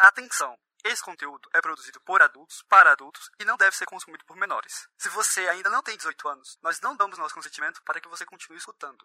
[0.00, 0.56] Atenção!
[0.82, 4.88] Esse conteúdo é produzido por adultos, para adultos e não deve ser consumido por menores.
[4.96, 8.24] Se você ainda não tem 18 anos, nós não damos nosso consentimento para que você
[8.24, 9.04] continue escutando.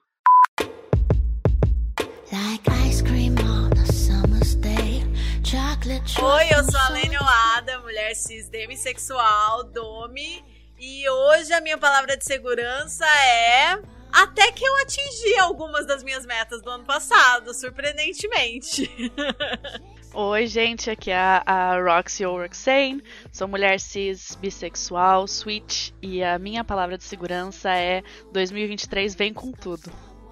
[2.31, 5.03] Like ice cream on a summer's day.
[5.43, 10.45] Chocolate Oi, eu sou a Lênia Oada, mulher cis demissexual, Domi.
[10.79, 13.81] E hoje a minha palavra de segurança é.
[14.13, 18.89] Até que eu atingi algumas das minhas metas do ano passado, surpreendentemente.
[20.17, 26.23] Oi, gente, aqui é a, a Roxy ou Roxane, sou mulher cis, bissexual, switch e
[26.23, 28.01] a minha palavra de segurança é
[28.31, 29.91] 2023 vem com tudo.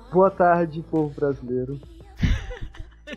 [0.10, 1.78] Boa tarde, povo brasileiro.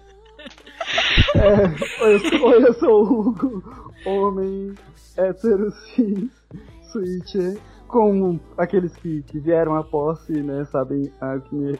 [1.37, 4.75] é, oi, eu sou, oi, eu sou o Hugo, homem,
[5.17, 6.33] hétero, cis,
[6.91, 11.79] switch, como aqueles que, que vieram a posse, né, sabem a que me,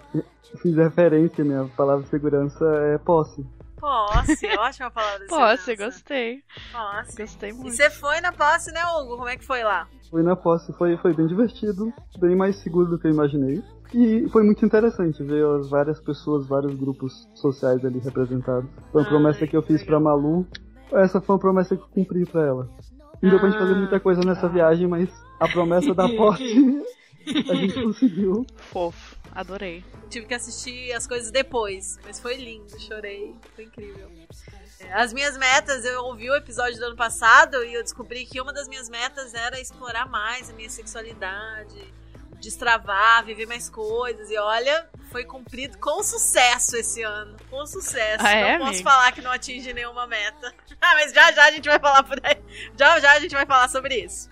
[0.63, 3.45] fiz referência, minha palavra de segurança é posse.
[3.91, 5.85] Posse, ótima palavra Posse, segurança.
[5.99, 6.43] gostei.
[6.73, 7.17] Posse.
[7.23, 7.71] Gostei E muito.
[7.77, 9.17] você foi na posse, né, Hugo?
[9.17, 9.87] Como é que foi lá?
[10.11, 13.63] Fui na posse, foi, foi bem divertido, bem mais seguro do que eu imaginei.
[13.95, 18.69] E foi muito interessante ver as várias pessoas, vários grupos sociais ali representados.
[18.91, 20.45] Foi uma Ai, promessa que eu fiz pra Malu.
[20.93, 22.69] Essa foi uma promessa que eu cumpri pra ela.
[23.23, 23.79] Não deu pra gente fazer Ah.
[23.79, 26.85] muita coisa nessa viagem, mas a promessa da posse
[27.51, 28.45] a gente conseguiu.
[28.57, 29.85] Fofo, adorei.
[30.11, 34.11] Tive que assistir as coisas depois, mas foi lindo, chorei, foi incrível.
[34.81, 38.41] É, As minhas metas, eu ouvi o episódio do ano passado e eu descobri que
[38.41, 41.93] uma das minhas metas era explorar mais a minha sexualidade,
[42.41, 44.31] destravar, viver mais coisas.
[44.31, 47.37] E olha, foi cumprido com sucesso esse ano.
[47.51, 48.25] Com sucesso.
[48.25, 48.91] Ah, é, não posso amiga?
[48.91, 50.55] falar que não atinge nenhuma meta.
[50.79, 52.37] Ah, mas já já a gente vai falar por aí.
[52.79, 54.29] Já já a gente vai falar sobre isso.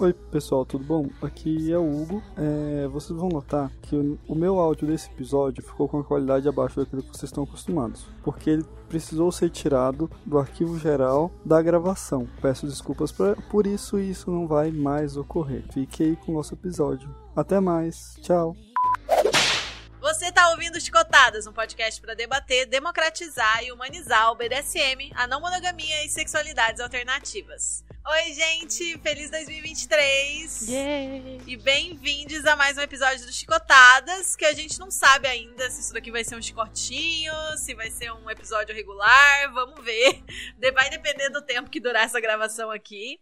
[0.00, 1.10] Oi pessoal, tudo bom?
[1.20, 2.22] Aqui é o Hugo.
[2.34, 6.80] É, vocês vão notar que o, meu áudio desse episódio ficou com a qualidade abaixo
[6.80, 12.26] daquilo que vocês estão acostumados, porque ele precisou ser tirado do arquivo geral da gravação.
[12.40, 15.64] Peço desculpas pra, por isso e isso não vai mais ocorrer.
[15.70, 17.14] Fique aí com o nosso episódio.
[17.36, 18.56] Até mais, tchau.
[20.00, 25.42] Você tá ouvindo Chicotadas, um podcast para debater, democratizar e humanizar o BDSM, a não
[25.42, 27.84] monogamia e sexualidades alternativas.
[28.06, 30.68] Oi, gente, feliz 2023!
[30.68, 31.40] Yay!
[31.46, 35.82] E bem-vindos a mais um episódio do Chicotadas, que a gente não sabe ainda se
[35.82, 40.24] isso daqui vai ser um chicotinho, se vai ser um episódio regular, vamos ver.
[40.74, 43.20] Vai depender do tempo que durar essa gravação aqui.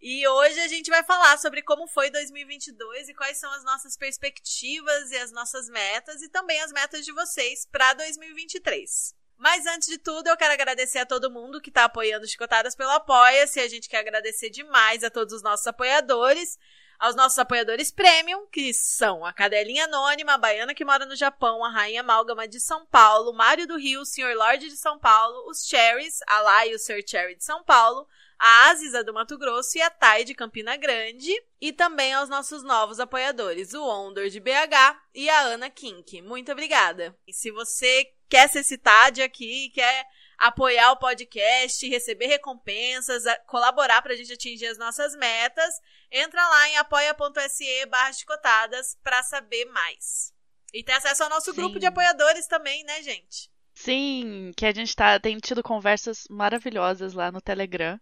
[0.00, 3.96] E hoje a gente vai falar sobre como foi 2022 e quais são as nossas
[3.96, 9.14] perspectivas e as nossas metas e também as metas de vocês para 2023.
[9.38, 12.90] Mas antes de tudo, eu quero agradecer a todo mundo que está apoiando Chicotadas pelo
[12.90, 13.60] Apoia-se.
[13.60, 16.58] A gente quer agradecer demais a todos os nossos apoiadores
[16.98, 21.64] aos nossos apoiadores premium, que são a Cadelinha Anônima, a Baiana que mora no Japão,
[21.64, 24.34] a Rainha Amálgama de São Paulo, Mário do Rio, o Sr.
[24.34, 28.06] Lorde de São Paulo, os Cherries, a Lá e o Sir Cherry de São Paulo,
[28.36, 32.64] a Aziza do Mato Grosso e a Thay de Campina Grande, e também aos nossos
[32.64, 36.20] novos apoiadores, o Ondor de BH e a Ana Kink.
[36.22, 37.16] Muito obrigada.
[37.26, 40.06] E se você quer ser citado aqui, quer
[40.38, 45.74] apoiar o podcast, receber recompensas, colaborar para a gente atingir as nossas metas,
[46.10, 50.32] entra lá em apoia.se barra chicotadas para saber mais.
[50.72, 51.56] E ter acesso ao nosso Sim.
[51.56, 53.50] grupo de apoiadores também, né, gente?
[53.74, 57.98] Sim, que a gente tá, tem tido conversas maravilhosas lá no Telegram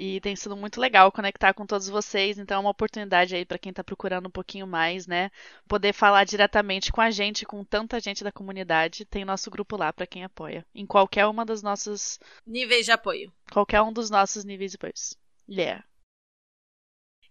[0.00, 3.58] e tem sido muito legal conectar com todos vocês, então é uma oportunidade aí pra
[3.58, 5.30] quem tá procurando um pouquinho mais, né,
[5.68, 9.04] poder falar diretamente com a gente, com tanta gente da comunidade.
[9.04, 13.30] Tem nosso grupo lá pra quem apoia, em qualquer uma das nossas, Níveis de apoio.
[13.52, 15.18] qualquer um dos nossos níveis de apoios.
[15.46, 15.84] Yeah.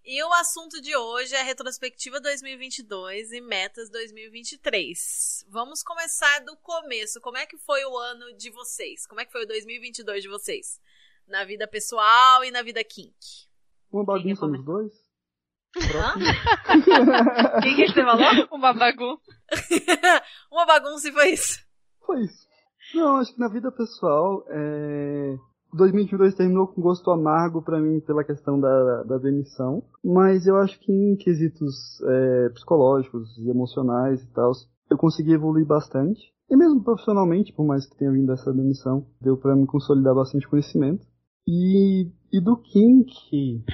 [0.05, 5.45] E o assunto de hoje é retrospectiva 2022 e metas 2023.
[5.47, 7.19] Vamos começar do começo.
[7.19, 9.07] Como é que foi o ano de vocês?
[9.07, 10.79] Como é que foi o 2022 de vocês?
[11.29, 13.13] Na vida pessoal e na vida kink.
[13.91, 14.91] Uma bagunça nos dois?
[15.77, 15.87] Hã?
[15.87, 17.61] Próximo.
[17.61, 18.25] Quem que você falou?
[18.51, 19.21] Uma bagunça.
[20.51, 21.59] Uma bagunça e foi isso.
[22.03, 22.47] Foi isso.
[22.95, 25.37] Não, acho que na vida pessoal, é...
[25.71, 30.79] 2022 terminou com gosto amargo pra mim pela questão da, da demissão, mas eu acho
[30.79, 34.51] que em quesitos é, psicológicos e emocionais e tal,
[34.89, 36.19] eu consegui evoluir bastante.
[36.49, 40.47] E mesmo profissionalmente, por mais que tenha vindo essa demissão, deu pra me consolidar bastante
[40.47, 41.05] conhecimento.
[41.51, 43.65] E, e do Kink,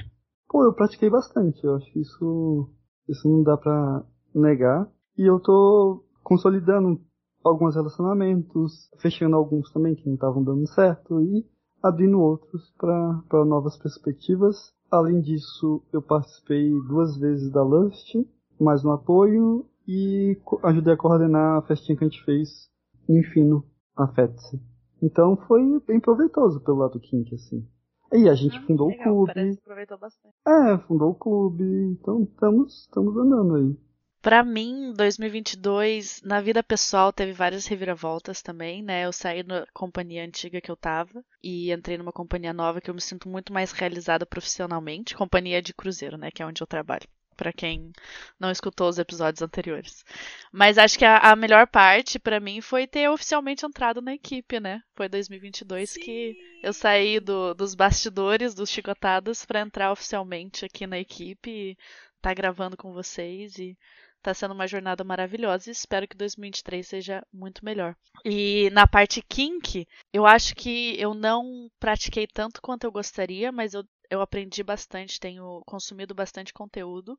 [0.48, 2.70] pô, eu pratiquei bastante, eu acho que isso,
[3.06, 4.02] isso não dá pra
[4.34, 4.90] negar.
[5.18, 6.98] E eu tô consolidando
[7.44, 11.46] alguns relacionamentos, fechando alguns também que não estavam dando certo e
[11.82, 14.72] abrindo outros para novas perspectivas.
[14.90, 18.14] Além disso, eu participei duas vezes da Lust,
[18.58, 22.70] mais no apoio, e ajudei a coordenar a festinha que a gente fez
[23.06, 24.62] no Infino, a FETSE.
[25.02, 27.66] Então foi bem proveitoso pelo lado kink, assim.
[28.12, 29.56] E a gente Ah, fundou legal, o Parece clube.
[29.56, 30.34] que aproveitou bastante.
[30.46, 31.64] É, fundou o clube.
[31.64, 33.76] Então estamos estamos andando aí.
[34.22, 39.04] Pra mim, 2022, na vida pessoal, teve várias reviravoltas também, né?
[39.04, 42.94] Eu saí da companhia antiga que eu tava e entrei numa companhia nova que eu
[42.94, 46.30] me sinto muito mais realizada profissionalmente, companhia de cruzeiro, né?
[46.32, 47.06] Que é onde eu trabalho.
[47.36, 47.92] Pra quem
[48.40, 50.04] não escutou os episódios anteriores.
[50.52, 54.58] Mas acho que a, a melhor parte pra mim foi ter oficialmente entrado na equipe,
[54.58, 54.82] né?
[54.94, 60.98] Foi 2022 que eu saí do- dos bastidores, dos chicotadas, pra entrar oficialmente aqui na
[60.98, 61.78] equipe e
[62.20, 63.76] tá gravando com vocês e
[64.22, 67.94] tá sendo uma jornada maravilhosa e espero que 2023 seja muito melhor.
[68.24, 73.72] E na parte kink, eu acho que eu não pratiquei tanto quanto eu gostaria, mas
[73.72, 77.18] eu, eu aprendi bastante, tenho consumido bastante conteúdo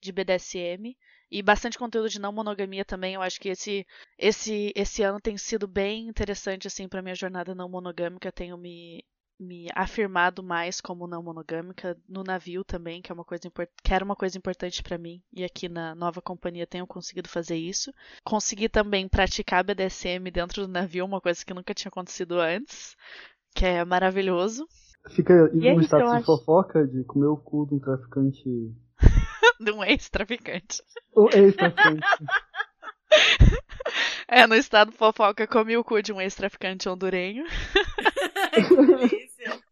[0.00, 0.96] de BDSM
[1.30, 3.14] e bastante conteúdo de não monogamia também.
[3.14, 3.86] Eu acho que esse
[4.18, 8.30] esse esse ano tem sido bem interessante assim para minha jornada não monogâmica.
[8.30, 9.04] Tenho me
[9.38, 13.50] me afirmado mais como não monogâmica no navio também, que é uma coisa
[13.82, 17.56] que era uma coisa importante para mim e aqui na nova companhia tenho conseguido fazer
[17.56, 17.92] isso.
[18.22, 22.96] Consegui também praticar BDSM dentro do navio, uma coisa que nunca tinha acontecido antes,
[23.54, 24.68] que é maravilhoso.
[25.10, 26.26] Fica E é no isso, status de acho.
[26.26, 28.42] fofoca de comer o cu de um traficante.
[29.60, 30.82] de um ex-traficante.
[31.14, 32.06] Ou ex-traficante.
[34.28, 37.44] É, no estado fofoca, comi o cu de um ex-traficante hondurenho.
[38.68, 39.62] que delícia.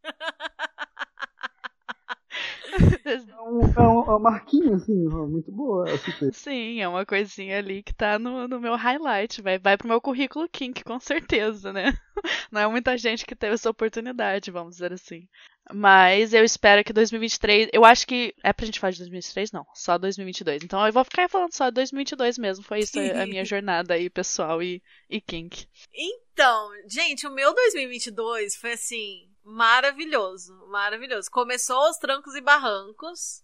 [3.76, 5.86] É, um, é uma marquinha, assim, muito boa.
[6.32, 9.40] Sim, é uma coisinha ali que tá no, no meu highlight.
[9.42, 11.92] Vai, vai pro meu currículo kink, com certeza, né?
[12.50, 15.26] Não é muita gente que teve essa oportunidade, vamos dizer assim.
[15.72, 17.68] Mas eu espero que 2023.
[17.72, 18.34] Eu acho que.
[18.42, 19.52] É pra gente falar de 2023?
[19.52, 20.62] Não, só 2022.
[20.64, 22.64] Então eu vou ficar falando só de 2022 mesmo.
[22.64, 25.66] Foi isso a, a minha jornada aí, pessoal e, e kink.
[25.94, 31.30] Então, gente, o meu 2022 foi assim, maravilhoso, maravilhoso.
[31.30, 33.42] Começou aos trancos e barrancos,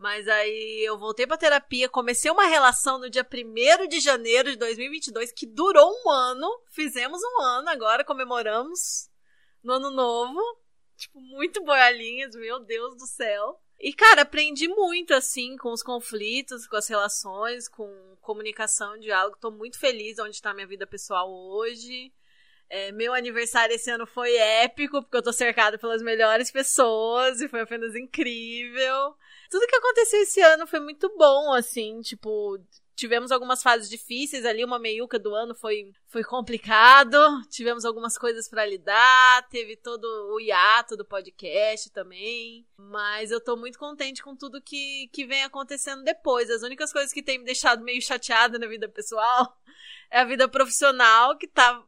[0.00, 4.56] mas aí eu voltei pra terapia, comecei uma relação no dia 1 de janeiro de
[4.56, 6.48] 2022 que durou um ano.
[6.70, 9.10] Fizemos um ano agora, comemoramos
[9.62, 10.40] no ano novo.
[10.96, 13.60] Tipo, muito boiolinhas, meu Deus do céu.
[13.78, 19.36] E, cara, aprendi muito, assim, com os conflitos, com as relações, com comunicação, diálogo.
[19.38, 22.10] Tô muito feliz onde tá minha vida pessoal hoje.
[22.70, 27.48] É, meu aniversário esse ano foi épico, porque eu tô cercada pelas melhores pessoas e
[27.48, 29.14] foi apenas incrível.
[29.50, 32.56] Tudo que aconteceu esse ano foi muito bom, assim, tipo,
[32.94, 37.18] tivemos algumas fases difíceis ali, uma meiuca do ano foi, foi complicado,
[37.48, 43.56] tivemos algumas coisas pra lidar, teve todo o hiato do podcast também, mas eu tô
[43.56, 46.50] muito contente com tudo que, que vem acontecendo depois.
[46.50, 49.58] As únicas coisas que tem me deixado meio chateada na vida pessoal
[50.12, 51.82] é a vida profissional, que tá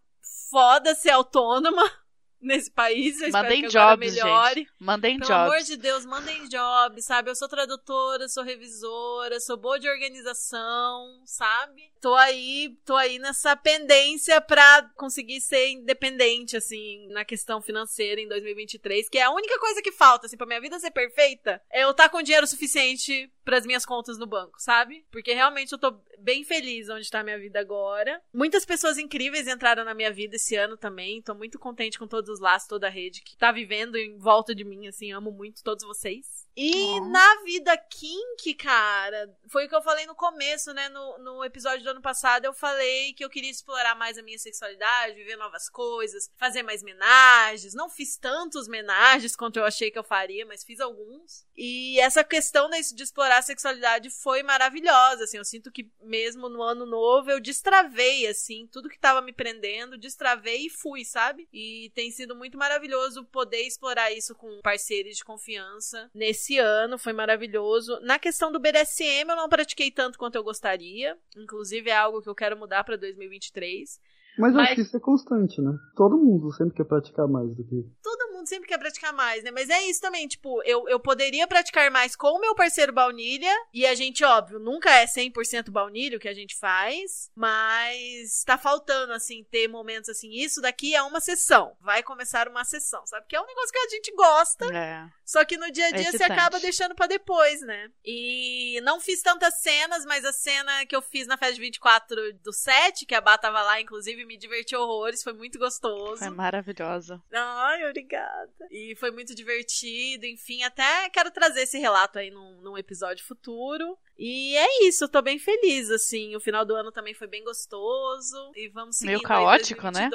[0.51, 2.02] foda ser autônoma
[2.43, 3.21] nesse país.
[3.21, 4.69] Eu Mandem jobs, gente.
[4.79, 5.53] Mandem Pelo jobs.
[5.53, 7.31] amor de Deus, mandem job, sabe?
[7.31, 11.93] Eu sou tradutora, sou revisora, sou boa de organização, sabe?
[12.01, 18.29] Tô aí, tô aí nessa pendência pra conseguir ser independente, assim, na questão financeira em
[18.29, 21.85] 2023, que é a única coisa que falta, assim, pra minha vida ser perfeita, é
[21.85, 25.05] eu estar com dinheiro suficiente pras minhas contas no banco, sabe?
[25.11, 28.21] Porque realmente eu tô bem feliz onde tá a minha vida agora.
[28.33, 32.32] Muitas pessoas incríveis entraram na minha vida esse ano também, tô muito contente com todos
[32.33, 35.63] os laços, toda a rede que tá vivendo em volta de mim, assim, amo muito
[35.63, 36.42] todos vocês.
[36.57, 37.05] E Oh.
[37.07, 40.89] na vida kink, cara, foi o que eu falei no começo, né?
[40.91, 44.39] No, no episódio do ano passado, eu falei que eu queria explorar mais a minha
[44.39, 47.73] sexualidade, viver novas coisas, fazer mais menagens.
[47.75, 51.47] Não fiz tantos menagens quanto eu achei que eu faria, mas fiz alguns.
[51.57, 55.39] E essa questão de explorar a sexualidade foi maravilhosa, assim.
[55.39, 59.97] Eu sinto que mesmo no ano novo eu destravei, assim, tudo que tava me prendendo,
[59.97, 61.49] destravei e fui, sabe?
[61.53, 67.13] E tem sido muito maravilhoso poder explorar isso com parceiros de confiança nesse ano, foi
[67.13, 67.99] maravilhoso.
[68.01, 71.19] Na questão do BDSM, eu não pratiquei tanto quanto eu gostaria.
[71.37, 74.01] Inclusive, é algo que eu quero mudar pra 2023.
[74.39, 75.73] Mas eu Mas- acho que isso é constante, né?
[75.97, 77.85] Todo mundo sempre quer praticar mais do que.
[78.03, 79.51] todo mundo sempre quer praticar mais, né?
[79.53, 83.53] Mas é isso também, tipo, eu, eu poderia praticar mais com o meu parceiro baunilha,
[83.73, 88.59] e a gente, óbvio, nunca é 100% baunilha o que a gente faz, mas tá
[88.59, 93.27] faltando, assim, ter momentos assim, isso daqui é uma sessão, vai começar uma sessão, sabe?
[93.29, 95.07] Que é um negócio que a gente gosta, É.
[95.25, 96.33] só que no dia a dia você excitante.
[96.33, 97.91] acaba deixando pra depois, né?
[98.05, 102.17] E não fiz tantas cenas, mas a cena que eu fiz na festa de 24
[102.43, 106.19] do 7, que a Bá tava lá, inclusive, me divertiu horrores, foi muito gostoso.
[106.19, 107.23] Foi maravilhosa.
[107.33, 108.69] Ai, obrigada.
[108.71, 113.99] E foi muito divertido, enfim, até quero trazer esse relato aí num, num episódio futuro.
[114.25, 116.37] E é isso, eu tô bem feliz, assim.
[116.37, 118.53] O final do ano também foi bem gostoso.
[118.55, 119.09] E vamos seguir.
[119.09, 120.09] Meio caótico, né?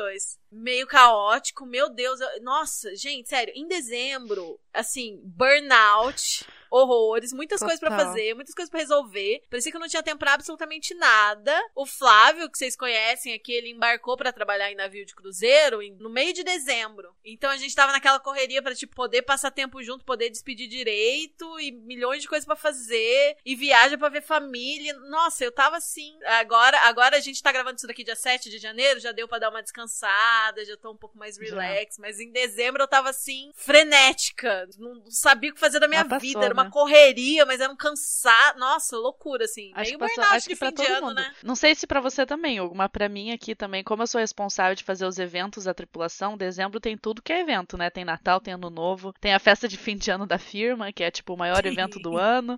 [0.50, 2.22] Meio caótico, meu Deus.
[2.22, 2.42] Eu...
[2.42, 7.70] Nossa, gente, sério, em dezembro, assim, burnout horrores, muitas Total.
[7.70, 9.44] coisas pra fazer, muitas coisas pra resolver.
[9.50, 11.54] Parecia que eu não tinha tempo pra absolutamente nada.
[11.76, 16.10] O Flávio, que vocês conhecem aqui, ele embarcou pra trabalhar em navio de cruzeiro no
[16.10, 17.16] meio de dezembro.
[17.24, 21.60] Então a gente tava naquela correria pra tipo poder passar tempo junto, poder despedir direito
[21.60, 24.94] e milhões de coisas pra fazer e viagem pra ver família.
[25.10, 26.18] Nossa, eu tava assim.
[26.40, 29.40] Agora, agora a gente tá gravando isso daqui dia 7 de janeiro, já deu pra
[29.40, 31.44] dar uma descansada, já tô um pouco mais Já.
[31.44, 36.02] relax, mas em dezembro eu tava assim frenética, não sabia o que fazer da minha
[36.02, 36.70] Mas passou, vida, era uma né?
[36.72, 38.60] correria, mas era um cansado.
[38.60, 39.72] Nossa, loucura, assim.
[39.74, 41.16] Acho Meio que, passou, acho de que pra fim de todo ano, mundo.
[41.16, 41.36] né?
[41.44, 44.20] Não sei se pra você também, Hugo, mas pra mim aqui também, como eu sou
[44.20, 47.90] responsável de fazer os eventos da tripulação, dezembro tem tudo que é evento, né?
[47.90, 51.04] Tem Natal, tem Ano Novo, tem a festa de fim de ano da firma, que
[51.04, 52.58] é tipo o maior evento do ano.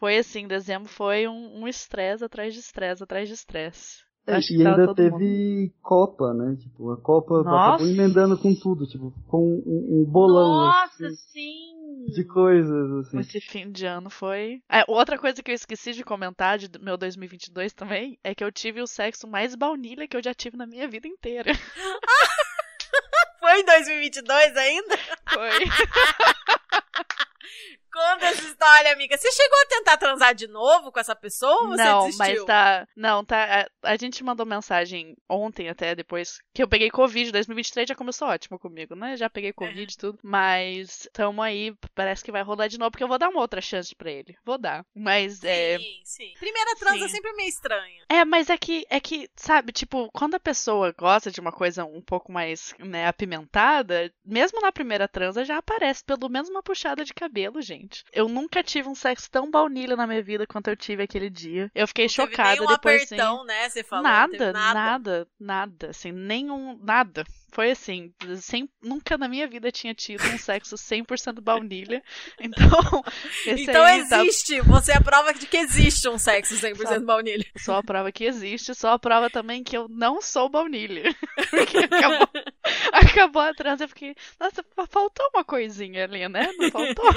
[0.00, 4.02] Foi assim, dezembro foi um um estresse atrás de estresse, atrás de estresse.
[4.26, 6.56] É, Acho e ainda teve Copa, né?
[6.56, 7.74] Tipo, a Copa Nossa.
[7.74, 12.06] acabou emendando com tudo, tipo, com um, um bolão Nossa, assim, sim!
[12.14, 13.18] de coisas, assim.
[13.18, 14.62] Esse fim de ano foi.
[14.70, 18.50] É, outra coisa que eu esqueci de comentar de meu 2022 também é que eu
[18.50, 21.52] tive o sexo mais baunilha que eu já tive na minha vida inteira.
[23.40, 24.96] Foi em 2022 ainda?
[25.32, 25.50] Foi.
[27.92, 29.16] Conta essa história, amiga.
[29.16, 32.18] Você chegou a tentar transar de novo com essa pessoa ou você não, desistiu?
[32.18, 32.88] mas tá.
[32.96, 33.68] Não, tá.
[33.82, 37.32] A, a gente mandou mensagem ontem até, depois que eu peguei Covid.
[37.32, 39.16] 2023 já começou ótimo comigo, né?
[39.16, 40.18] Já peguei Covid e tudo.
[40.22, 43.60] Mas tamo aí, parece que vai rolar de novo, porque eu vou dar uma outra
[43.60, 44.36] chance pra ele.
[44.44, 44.84] Vou dar.
[44.94, 45.78] Mas é.
[45.78, 46.34] Sim, sim.
[46.38, 47.04] Primeira transa Sim.
[47.04, 48.04] é sempre meio estranha.
[48.08, 51.84] É, mas é que, é que, sabe, tipo, quando a pessoa gosta de uma coisa
[51.84, 57.04] um pouco mais, né, apimentada, mesmo na primeira transa já aparece pelo menos uma puxada
[57.04, 57.79] de cabelo, gente.
[58.12, 61.70] Eu nunca tive um sexo tão baunilha na minha vida quanto eu tive aquele dia.
[61.74, 63.14] Eu fiquei Não teve chocada um depois, assim.
[63.14, 63.68] apertão, né?
[63.68, 64.04] Você falou.
[64.04, 64.74] teve Nada, nada.
[64.74, 67.24] nada, nada, assim, nenhum, nada.
[67.52, 72.00] Foi assim, sem, nunca na minha vida tinha tido um sexo 100% baunilha.
[72.40, 73.02] Então,
[73.46, 74.60] Então tá- existe.
[74.60, 77.04] Você é a prova de que existe um sexo 100% Sabe.
[77.04, 77.44] baunilha.
[77.56, 81.02] Só a prova que existe, só a prova também que eu não sou baunilha.
[81.50, 82.28] Porque acabou,
[82.92, 86.50] acabou a transa, eu fiquei, nossa, faltou uma coisinha ali, né?
[86.56, 87.10] Não faltou?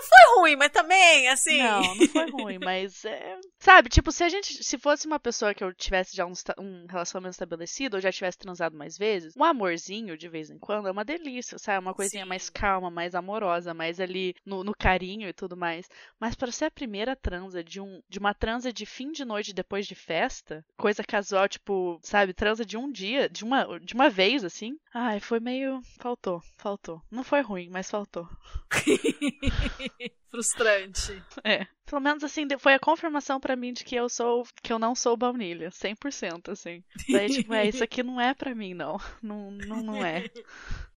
[0.00, 1.58] Foi ruim, mas também, assim.
[1.58, 5.54] Não, não foi ruim, mas é, sabe, tipo, se a gente, se fosse uma pessoa
[5.54, 9.44] que eu tivesse já um, um relacionamento estabelecido, ou já tivesse transado mais vezes, um
[9.44, 11.78] amorzinho de vez em quando é uma delícia, sabe?
[11.84, 12.28] Uma coisinha Sim.
[12.28, 15.88] mais calma, mais amorosa, mais ali no, no carinho e tudo mais.
[16.20, 19.52] Mas para ser a primeira transa de um de uma transa de fim de noite
[19.52, 24.08] depois de festa, coisa casual, tipo, sabe, transa de um dia, de uma de uma
[24.08, 24.72] vez assim.
[24.94, 27.00] Ai, foi meio faltou, faltou.
[27.10, 28.28] Não foi ruim, mas faltou.
[30.30, 31.22] Frustrante.
[31.44, 31.66] É.
[31.84, 34.94] Pelo menos assim, foi a confirmação pra mim de que eu sou que eu não
[34.94, 36.82] sou baunilha, 100% assim.
[37.10, 38.98] Daí tipo, é, isso aqui não é pra mim não.
[39.22, 40.24] Não não, não é.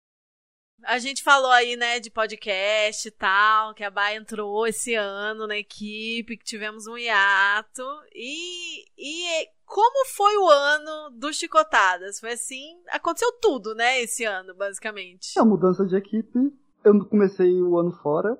[0.84, 5.46] A gente falou aí, né, de podcast e tal, que a Bá entrou esse ano
[5.46, 7.84] na equipe, que tivemos um hiato.
[8.12, 12.18] E, e como foi o ano do Chicotadas?
[12.18, 15.38] Foi assim, aconteceu tudo, né, esse ano, basicamente.
[15.38, 16.38] A mudança de equipe,
[16.84, 18.36] eu comecei o ano fora,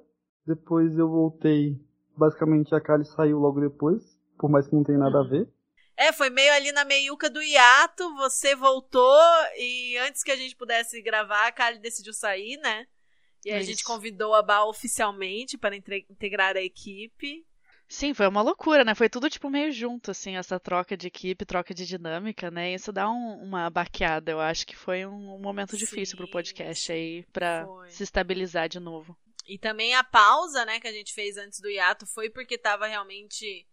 [0.46, 1.80] depois eu voltei,
[2.16, 5.48] basicamente a Kali saiu logo depois, por mais que não tenha nada a ver.
[5.96, 9.18] É, foi meio ali na meiuca do hiato, você voltou
[9.56, 12.86] e antes que a gente pudesse gravar, a Kali decidiu sair, né?
[13.44, 13.84] E aí a gente Isso.
[13.84, 17.46] convidou a Bá oficialmente para integrar a equipe.
[17.88, 18.92] Sim, foi uma loucura, né?
[18.94, 22.72] Foi tudo tipo meio junto assim, essa troca de equipe, troca de dinâmica, né?
[22.74, 26.32] Isso dá um- uma baqueada, eu acho que foi um, um momento difícil pro Sim,
[26.32, 27.88] podcast sim, aí pra foi.
[27.88, 29.16] se estabilizar de novo.
[29.46, 32.86] E também a pausa, né, que a gente fez antes do hiato foi porque tava
[32.86, 33.66] realmente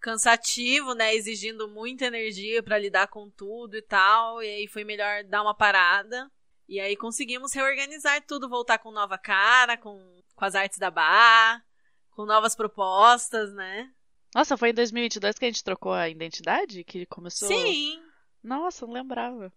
[0.00, 5.22] cansativo, né, exigindo muita energia pra lidar com tudo e tal, e aí foi melhor
[5.24, 6.30] dar uma parada.
[6.68, 11.64] E aí conseguimos reorganizar tudo, voltar com nova cara, com, com as artes da bar,
[12.10, 13.92] com novas propostas, né?
[14.34, 16.82] Nossa, foi em 2022 que a gente trocou a identidade?
[16.84, 17.48] Que começou.
[17.48, 18.02] Sim,
[18.42, 19.52] Nossa, não lembrava.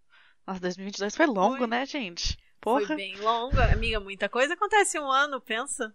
[0.45, 1.67] Nossa, 2022 foi longo, Foi.
[1.67, 2.37] né, gente?
[2.61, 2.85] Porra.
[2.85, 5.93] foi bem longo, amiga, muita coisa acontece em um ano, pensa.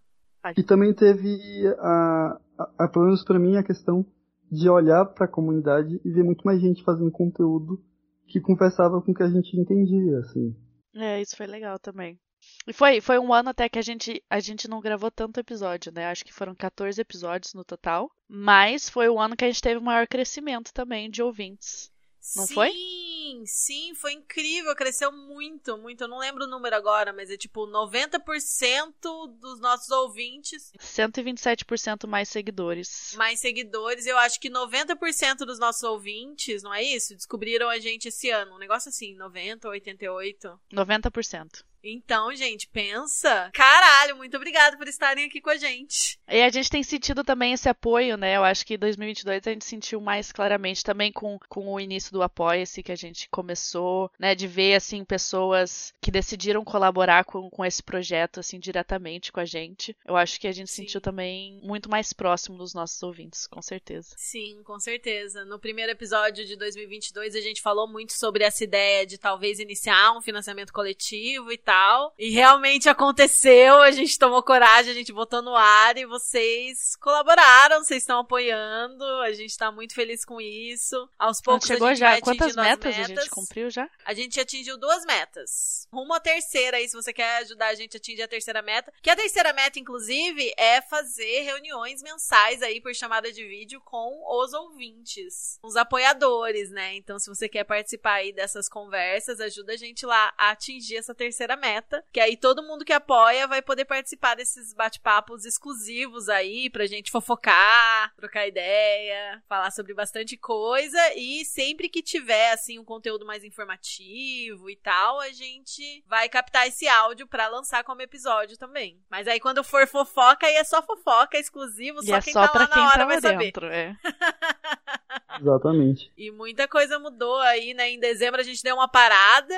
[0.56, 1.38] E também teve,
[1.78, 4.06] a, a, a- pelo menos pra mim, a questão
[4.50, 7.82] de olhar pra comunidade e ver muito mais gente fazendo conteúdo
[8.26, 10.54] que conversava com o que a gente entendia, assim.
[10.94, 12.18] É, isso foi legal também.
[12.66, 15.92] E foi, foi um ano até que a gente, a gente não gravou tanto episódio,
[15.92, 16.06] né?
[16.06, 18.10] Acho que foram 14 episódios no total.
[18.28, 21.90] Mas foi o ano que a gente teve o maior crescimento também de ouvintes.
[22.36, 22.70] Não Sim, foi?
[22.70, 23.09] Sim,
[23.46, 26.04] sim, foi incrível, cresceu muito, muito.
[26.04, 28.92] Eu não lembro o número agora, mas é tipo 90%
[29.40, 33.14] dos nossos ouvintes 127% mais seguidores.
[33.16, 34.06] mais seguidores.
[34.06, 37.14] Eu acho que 90% dos nossos ouvintes, não é isso?
[37.14, 38.54] Descobriram a gente esse ano.
[38.54, 40.60] Um negócio assim, 90, 88.
[40.72, 41.64] 90%.
[41.82, 43.50] Então, gente, pensa.
[43.52, 46.18] Caralho, muito obrigada por estarem aqui com a gente.
[46.28, 48.36] E a gente tem sentido também esse apoio, né?
[48.36, 52.22] Eu acho que 2022 a gente sentiu mais claramente também com, com o início do
[52.22, 54.34] Apoia-se que a gente começou, né?
[54.34, 59.44] De ver, assim, pessoas que decidiram colaborar com, com esse projeto, assim, diretamente com a
[59.44, 59.96] gente.
[60.04, 60.82] Eu acho que a gente Sim.
[60.82, 64.14] sentiu também muito mais próximo dos nossos ouvintes, com certeza.
[64.16, 65.44] Sim, com certeza.
[65.44, 70.16] No primeiro episódio de 2022, a gente falou muito sobre essa ideia de talvez iniciar
[70.16, 71.69] um financiamento coletivo e tal.
[72.18, 77.84] E realmente aconteceu, a gente tomou coragem, a gente botou no ar e vocês colaboraram,
[77.84, 81.08] vocês estão apoiando, a gente tá muito feliz com isso.
[81.18, 82.10] Aos poucos a chegou gente já.
[82.10, 83.24] vai Quantas atingindo as metas, a metas.
[83.24, 83.88] gente cumpriu já?
[84.04, 85.86] A gente atingiu duas metas.
[85.92, 88.92] Rumo à terceira aí, se você quer ajudar a gente a atingir a terceira meta.
[89.02, 94.22] Que a terceira meta, inclusive, é fazer reuniões mensais aí por chamada de vídeo com
[94.26, 96.94] os ouvintes, os apoiadores, né?
[96.96, 101.14] Então, se você quer participar aí dessas conversas, ajuda a gente lá a atingir essa
[101.14, 102.04] terceira meta.
[102.12, 107.10] Que aí todo mundo que apoia vai poder participar desses bate-papos exclusivos aí pra gente
[107.10, 113.44] fofocar, trocar ideia, falar sobre bastante coisa e sempre que tiver assim um conteúdo mais
[113.44, 118.98] informativo e tal, a gente vai captar esse áudio pra lançar como episódio também.
[119.10, 122.46] Mas aí quando for fofoca, aí é só fofoca exclusivo, E só é quem só
[122.46, 123.38] tá pra lá quem na hora tá vai lá saber.
[123.44, 123.96] dentro, é.
[125.40, 126.12] Exatamente.
[126.16, 127.90] E muita coisa mudou aí, né?
[127.90, 129.54] Em dezembro a gente deu uma parada.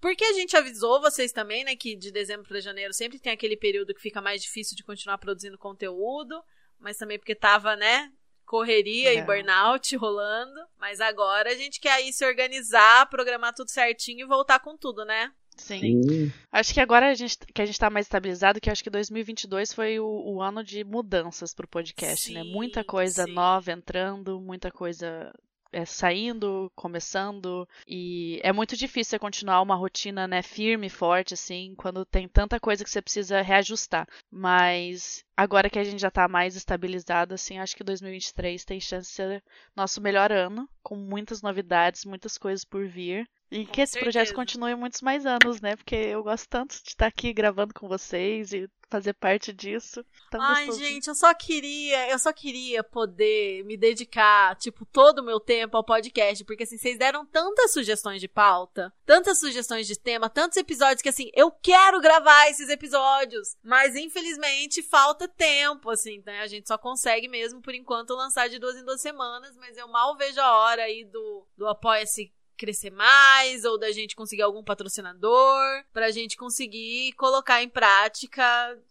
[0.00, 1.76] Porque a gente avisou vocês também, né?
[1.76, 5.18] Que de dezembro pra janeiro sempre tem aquele período que fica mais difícil de continuar
[5.18, 6.42] produzindo conteúdo.
[6.78, 8.10] Mas também porque tava, né?
[8.46, 9.24] Correria e É.
[9.24, 10.60] burnout rolando.
[10.78, 15.04] Mas agora a gente quer aí se organizar, programar tudo certinho e voltar com tudo,
[15.04, 15.32] né?
[15.56, 16.02] Sim.
[16.02, 16.32] Sim.
[16.50, 19.72] Acho que agora a gente, que a gente tá mais estabilizado, que acho que 2022
[19.72, 22.42] foi o, o ano de mudanças pro podcast, né?
[22.42, 23.32] Sim, Muita coisa sim.
[23.32, 25.32] nova entrando, muita coisa
[25.74, 31.74] é, saindo, começando, e é muito difícil você continuar uma rotina, né, firme, forte, assim,
[31.76, 34.06] quando tem tanta coisa que você precisa reajustar.
[34.30, 39.08] Mas agora que a gente já tá mais estabilizado, assim, acho que 2023 tem chance
[39.08, 39.44] de ser
[39.74, 43.28] nosso melhor ano, com muitas novidades, muitas coisas por vir.
[43.50, 44.34] E Com que esse projeto certeza.
[44.34, 45.76] continue muitos mais anos, né?
[45.76, 50.04] Porque eu gosto tanto de estar aqui gravando com vocês e fazer parte disso.
[50.30, 50.86] Tão Ai, gostoso.
[50.86, 55.76] gente, eu só queria, eu só queria poder me dedicar, tipo, todo o meu tempo
[55.76, 60.56] ao podcast, porque assim, vocês deram tantas sugestões de pauta, tantas sugestões de tema, tantos
[60.56, 66.40] episódios que assim, eu quero gravar esses episódios, mas infelizmente falta tempo, assim, né?
[66.42, 69.88] A gente só consegue mesmo por enquanto lançar de duas em duas semanas, mas eu
[69.88, 74.62] mal vejo a hora aí do do apoia-se crescer mais ou da gente conseguir algum
[74.62, 78.44] patrocinador pra gente conseguir colocar em prática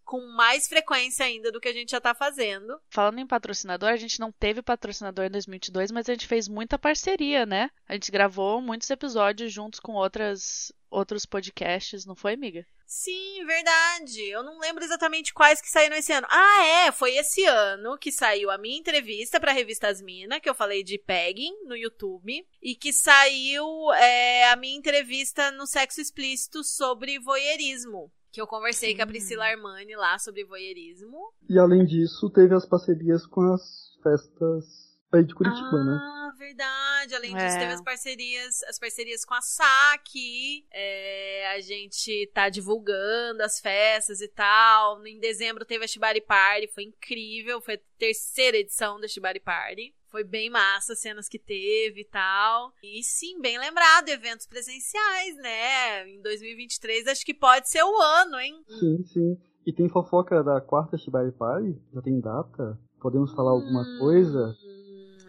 [0.03, 2.79] com mais frequência ainda do que a gente já tá fazendo.
[2.89, 6.77] Falando em patrocinador, a gente não teve patrocinador em 2022, mas a gente fez muita
[6.77, 7.69] parceria, né?
[7.87, 12.65] A gente gravou muitos episódios juntos com outras outros podcasts, não foi, amiga?
[12.85, 14.21] Sim, verdade.
[14.29, 16.27] Eu não lembro exatamente quais que saíram esse ano.
[16.29, 20.53] Ah, é, foi esse ano que saiu a minha entrevista pra revista Asmina, que eu
[20.53, 26.63] falei de pegging no YouTube, e que saiu é, a minha entrevista no Sexo Explícito
[26.63, 28.11] sobre voyeurismo.
[28.31, 29.07] Que eu conversei com a.
[29.07, 31.33] Priscila Armani lá sobre voyeurismo.
[31.49, 33.61] E além disso, teve as parcerias com as
[34.03, 35.97] festas aí de Curitiba, né?
[36.01, 37.15] Ah, verdade.
[37.15, 37.59] Além disso, É.
[37.59, 40.65] teve as parcerias, as parcerias com a SAC.
[40.71, 45.05] É, a gente tá divulgando as festas e tal.
[45.05, 47.61] Em dezembro teve a Shibari Party, foi incrível.
[47.61, 49.93] Foi a terceira edição da Shibari Party.
[50.09, 52.71] Foi bem massa as cenas que teve e tal.
[52.83, 56.07] E sim, bem lembrado, eventos presenciais, né?
[56.07, 58.63] Em 2023 acho que pode ser o ano, hein?
[58.79, 59.37] Sim, sim.
[59.65, 61.75] E tem fofoca da quarta Shibari Party?
[61.93, 62.77] Já tem data?
[62.99, 64.55] Podemos falar alguma coisa?
[64.63, 64.82] Hum,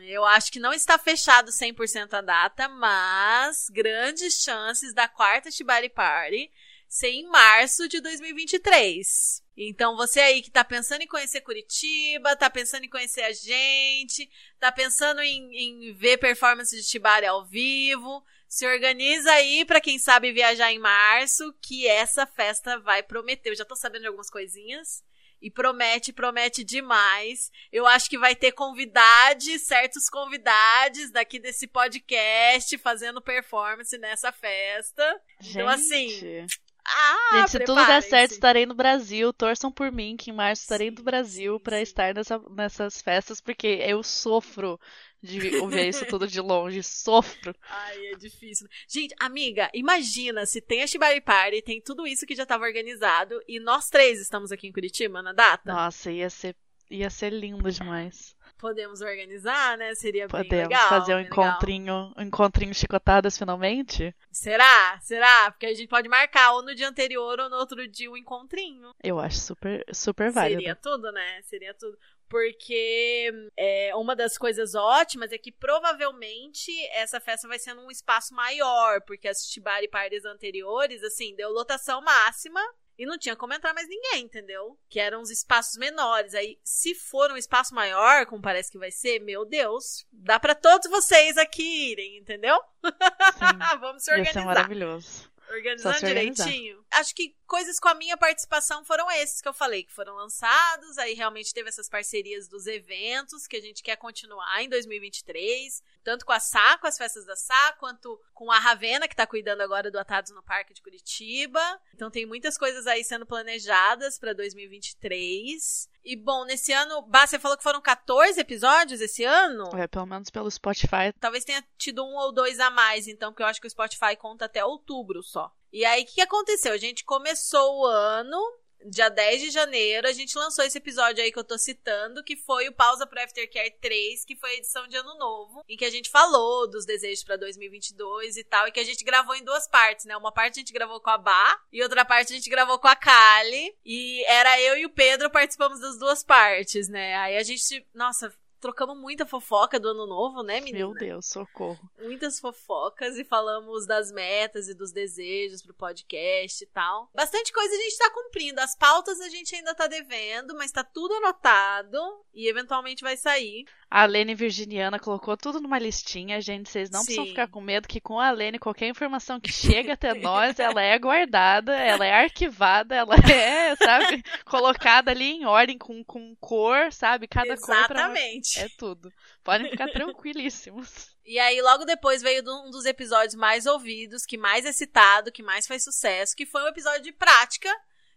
[0.06, 5.88] Eu acho que não está fechado 100% a data, mas grandes chances da quarta Shibari
[5.88, 6.50] Party
[6.88, 9.42] ser em março de 2023.
[9.56, 14.30] Então você aí que tá pensando em conhecer Curitiba, tá pensando em conhecer a gente,
[14.58, 19.98] tá pensando em, em ver performance de Shibari ao vivo, se organiza aí pra quem
[19.98, 23.50] sabe viajar em março, que essa festa vai prometer.
[23.50, 25.02] Eu já tô sabendo de algumas coisinhas.
[25.44, 27.50] E promete, promete demais.
[27.70, 35.20] Eu acho que vai ter convidados, certos convidados daqui desse podcast fazendo performance nessa festa.
[35.44, 36.58] Então, assim, Gente.
[36.86, 39.32] Ah, Gente, se tudo der certo, estarei no Brasil.
[39.32, 41.82] Torçam por mim, que em março estarei no Brasil sim.
[41.82, 44.78] estar nessa- nessas festas, porque eu sofro
[45.24, 46.82] de ouvir isso tudo de longe.
[46.82, 47.54] Sofro.
[47.68, 48.68] Ai, é difícil.
[48.86, 53.40] Gente, amiga, imagina se tem a Shibari Party, tem tudo isso que já estava organizado
[53.48, 55.72] e nós três estamos aqui em Curitiba na data.
[55.72, 56.54] Nossa, ia ser,
[56.90, 58.34] ia ser lindo demais.
[58.56, 59.94] Podemos organizar, né?
[59.94, 60.88] Seria bem Podemos legal.
[60.88, 61.46] fazer um bem legal.
[61.48, 64.14] encontrinho, um encontrinho chicotadas finalmente?
[64.30, 64.98] Será?
[65.02, 65.50] Será?
[65.50, 68.94] Porque a gente pode marcar ou no dia anterior ou no outro dia um encontrinho.
[69.02, 70.60] Eu acho super, super válido.
[70.62, 71.42] Seria tudo, né?
[71.42, 71.98] Seria tudo.
[72.28, 78.34] Porque é, uma das coisas ótimas é que provavelmente essa festa vai ser num espaço
[78.34, 82.60] maior, porque as Shibari Parties anteriores, assim, deu lotação máxima
[82.96, 84.78] e não tinha como entrar mais ninguém, entendeu?
[84.88, 86.34] Que eram uns espaços menores.
[86.34, 90.54] Aí, se for um espaço maior, como parece que vai ser, meu Deus, dá pra
[90.54, 92.56] todos vocês aqui irem, entendeu?
[92.84, 92.84] Sim,
[93.80, 94.44] Vamos se ia ser organizar.
[94.44, 95.32] maravilhoso.
[95.50, 96.44] Organizando se organizar.
[96.46, 96.84] direitinho.
[96.92, 100.98] Acho que coisas com a minha participação foram esses que eu falei, que foram lançados.
[100.98, 105.80] Aí realmente teve essas parcerias dos eventos que a gente quer continuar em 2023.
[106.02, 109.24] Tanto com a Sá, com as festas da Sá, quanto com a Ravena, que tá
[109.24, 111.60] cuidando agora do Atados no Parque de Curitiba.
[111.94, 115.88] Então tem muitas coisas aí sendo planejadas pra 2023.
[116.04, 119.70] E bom, nesse ano, Bah, você falou que foram 14 episódios esse ano?
[119.78, 121.12] É, pelo menos pelo Spotify.
[121.20, 124.16] Talvez tenha tido um ou dois a mais, então, porque eu acho que o Spotify
[124.18, 125.54] conta até outubro só.
[125.74, 126.72] E aí, o que, aconteceu?
[126.72, 128.40] A gente começou o ano,
[128.86, 132.36] dia 10 de janeiro, a gente lançou esse episódio aí que eu tô citando, que
[132.36, 135.84] foi o Pausa pro Aftercare 3, que foi a edição de Ano Novo, em que
[135.84, 139.42] a gente falou dos desejos pra 2022 e tal, e que a gente gravou em
[139.42, 140.16] duas partes, né?
[140.16, 142.86] Uma parte a gente gravou com a Bá, e outra parte a gente gravou com
[142.86, 147.16] a Kali, e era eu e o Pedro participamos das duas partes, né?
[147.16, 148.32] Aí a gente, nossa,
[148.64, 150.86] trocamos muita fofoca do ano novo, né, menina?
[150.86, 151.78] Meu Deus, socorro.
[152.00, 157.10] muitas fofocas e falamos das metas e dos desejos pro podcast e tal.
[157.14, 158.58] Bastante coisa a gente tá cumprindo.
[158.62, 161.98] As pautas a gente ainda tá devendo, mas tá tudo anotado
[162.32, 163.66] e eventualmente vai sair.
[163.94, 166.68] A Lene Virginiana colocou tudo numa listinha, gente.
[166.68, 167.30] Vocês não precisam Sim.
[167.30, 170.98] ficar com medo que com a Lene, qualquer informação que chega até nós, ela é
[170.98, 177.28] guardada, ela é arquivada, ela é, sabe, colocada ali em ordem, com, com cor, sabe?
[177.28, 178.00] Cada cor pra...
[178.00, 178.58] Exatamente.
[178.58, 179.12] É tudo.
[179.44, 181.14] Podem ficar tranquilíssimos.
[181.26, 185.42] E aí, logo depois veio um dos episódios mais ouvidos, que mais é citado, que
[185.42, 187.74] mais faz sucesso, que foi um episódio de prática,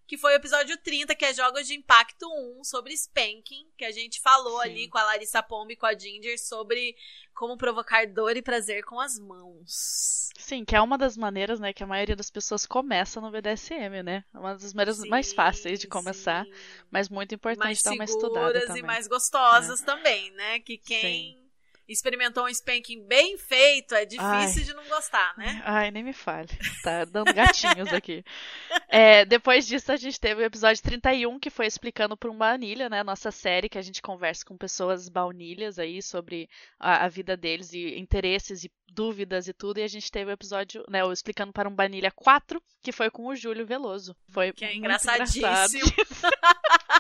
[0.08, 2.26] que foi o episódio 30, que é Jogos de Impacto
[2.60, 4.70] 1, sobre Spanking, que a gente falou Sim.
[4.70, 6.96] ali com a Larissa Pombe e com a Ginger sobre
[7.34, 10.30] como provocar dor e prazer com as mãos.
[10.38, 14.02] Sim, que é uma das maneiras, né, que a maioria das pessoas começa no BDSM,
[14.02, 14.24] né?
[14.34, 16.52] É uma das maneiras mais Sim, fáceis de começar, sim.
[16.90, 18.82] mas muito importante mais dar uma estudada seguras também.
[18.82, 18.84] É.
[18.84, 20.60] e mais gostosas também, né?
[20.62, 21.47] Que quem
[21.88, 24.64] experimentou um spanking bem feito é difícil Ai.
[24.64, 25.62] de não gostar, né?
[25.66, 26.50] Ai, nem me fale.
[26.84, 28.24] Tá dando gatinhos aqui.
[28.90, 32.90] É, depois disso, a gente teve o episódio 31, que foi explicando por uma anilha,
[32.90, 33.04] né?
[33.04, 37.74] Nossa série, que a gente conversa com pessoas baunilhas aí sobre a, a vida deles
[37.74, 39.80] e interesses e dúvidas e tudo.
[39.80, 41.04] E a gente teve o episódio, né?
[41.04, 44.16] O Explicando para um Banilha 4, que foi com o Júlio Veloso.
[44.30, 45.48] Foi Que é engraçadíssimo.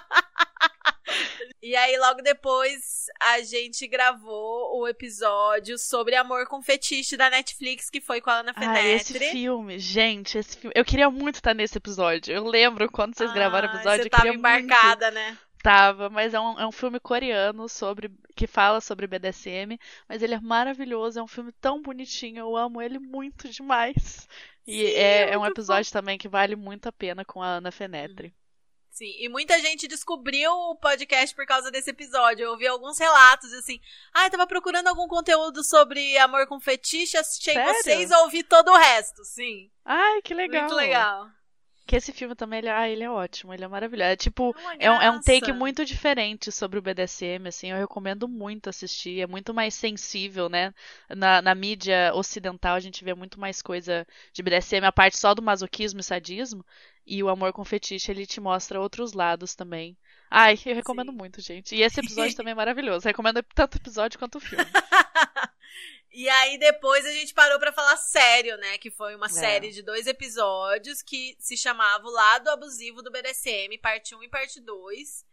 [1.68, 7.90] E aí, logo depois, a gente gravou o episódio sobre amor com fetiche da Netflix,
[7.90, 10.72] que foi com a Ana Ah, esse filme, gente, esse filme.
[10.74, 12.34] Eu queria muito estar nesse episódio.
[12.34, 14.04] Eu lembro quando vocês gravaram o Ah, episódio.
[14.04, 14.64] Você eu tava queria muito.
[14.64, 15.38] embarcada, né?
[15.62, 19.78] Tava, mas é um, é um filme coreano sobre que fala sobre BDSM,
[20.08, 24.26] mas ele é maravilhoso, é um filme tão bonitinho, eu amo ele muito demais.
[24.66, 27.42] E Sim, é, é é um muito episódio também que vale muito a pena com
[27.42, 28.34] a Ana Fenetri.
[28.98, 32.46] Sim, e muita gente descobriu o podcast por causa desse episódio.
[32.46, 33.80] Eu ouvi alguns relatos assim:
[34.12, 37.76] ah, eu tava procurando algum conteúdo sobre amor com fetiche, achei Sério?
[37.76, 39.24] vocês ouvi todo o resto.
[39.24, 39.70] Sim.
[39.86, 40.62] Ai, que legal.
[40.62, 41.30] Muito legal.
[41.86, 44.10] Que esse filme também, ele, ah, ele é ótimo, ele é maravilhoso.
[44.10, 47.78] É tipo, É é um, é um take muito diferente sobre o BDSM, assim, eu
[47.78, 50.74] recomendo muito assistir, é muito mais sensível, né?
[51.08, 55.34] Na, na mídia ocidental a gente vê muito mais coisa de BDSM, a parte só
[55.34, 56.66] do masoquismo e sadismo,
[57.08, 59.98] e o amor com fetiche ele te mostra outros lados também.
[60.30, 61.18] Ai, eu recomendo Sim.
[61.18, 61.74] muito, gente.
[61.76, 64.66] E esse episódio também é maravilhoso, recomendo tanto o episódio quanto o filme.
[66.12, 68.80] E aí depois a gente parou pra falar sério, né?
[68.80, 69.30] Que foi uma É.
[69.30, 74.28] série de dois episódios que se chamava O Lado Abusivo do BDSM, parte 1 e
[74.28, 75.24] parte 2.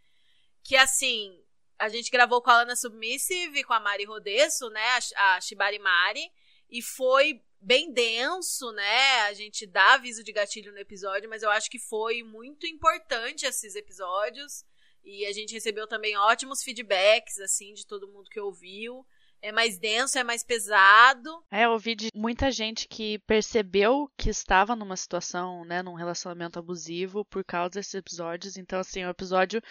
[0.63, 1.41] Que assim,
[1.79, 4.85] a gente gravou com a Ana Submissive com a Mari Rodesso, né?
[5.15, 6.31] A, a Shibari Mari.
[6.69, 9.21] E foi bem denso, né?
[9.21, 13.45] A gente dá aviso de gatilho no episódio, mas eu acho que foi muito importante
[13.45, 14.63] esses episódios.
[15.03, 19.05] E a gente recebeu também ótimos feedbacks, assim, de todo mundo que ouviu.
[19.45, 21.29] É mais denso, é mais pesado.
[21.51, 26.57] É, eu ouvi de muita gente que percebeu que estava numa situação, né, num relacionamento
[26.57, 28.57] abusivo por causa desses episódios.
[28.57, 29.61] Então, assim, é um episódio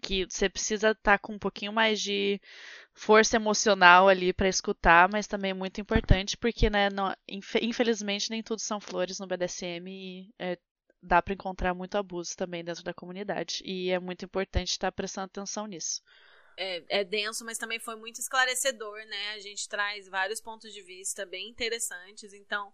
[0.00, 2.40] que você precisa estar com um pouquinho mais de
[2.92, 7.12] força emocional ali para escutar, mas também é muito importante porque, né, não,
[7.60, 10.56] infelizmente nem tudo são flores no BDSM e é,
[11.02, 15.26] dá para encontrar muito abuso também dentro da comunidade e é muito importante estar prestando
[15.26, 16.00] atenção nisso
[16.56, 19.32] é, é, denso, mas também foi muito esclarecedor, né?
[19.34, 22.32] A gente traz vários pontos de vista bem interessantes.
[22.32, 22.72] Então,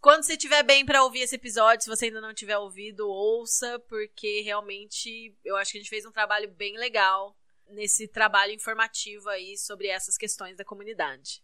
[0.00, 3.78] quando você estiver bem para ouvir esse episódio, se você ainda não tiver ouvido, ouça,
[3.88, 7.36] porque realmente eu acho que a gente fez um trabalho bem legal
[7.68, 11.42] nesse trabalho informativo aí sobre essas questões da comunidade.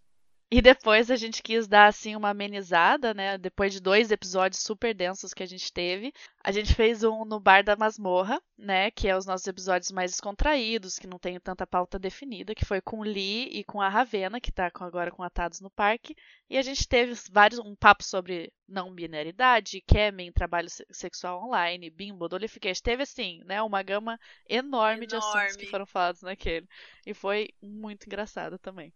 [0.51, 3.37] E depois a gente quis dar assim uma amenizada, né?
[3.39, 7.41] Depois de dois episódios super densos que a gente teve, a gente fez um no
[7.41, 8.91] Bar da Masmorra, né?
[8.91, 12.81] Que é os nossos episódios mais descontraídos, que não tem tanta pauta definida, que foi
[12.81, 16.15] com Lee e com a Ravena, que tá agora com Atados no Parque.
[16.49, 22.29] E a gente teve vários um papo sobre não binaridade, Kemen, trabalho sexual online, bimbo,
[22.29, 22.83] dolification.
[22.83, 23.63] Teve assim, né?
[23.63, 26.69] Uma gama enorme, enorme de assuntos que foram falados naquele.
[27.05, 28.93] E foi muito engraçado também.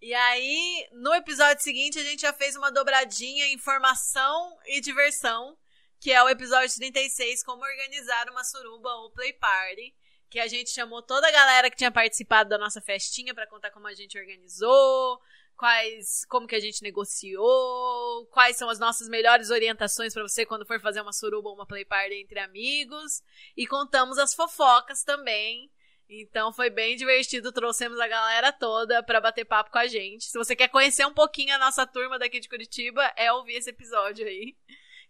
[0.00, 5.58] E aí, no episódio seguinte, a gente já fez uma dobradinha informação e diversão,
[5.98, 9.92] que é o episódio 36, como organizar uma suruba ou play party,
[10.30, 13.72] que a gente chamou toda a galera que tinha participado da nossa festinha para contar
[13.72, 15.20] como a gente organizou,
[15.56, 20.64] quais, como que a gente negociou, quais são as nossas melhores orientações para você quando
[20.64, 23.20] for fazer uma suruba ou uma play party entre amigos,
[23.56, 25.68] e contamos as fofocas também
[26.08, 30.24] então foi bem divertido, trouxemos a galera toda para bater papo com a gente.
[30.24, 33.68] Se você quer conhecer um pouquinho a nossa turma daqui de Curitiba, é ouvir esse
[33.68, 34.56] episódio aí.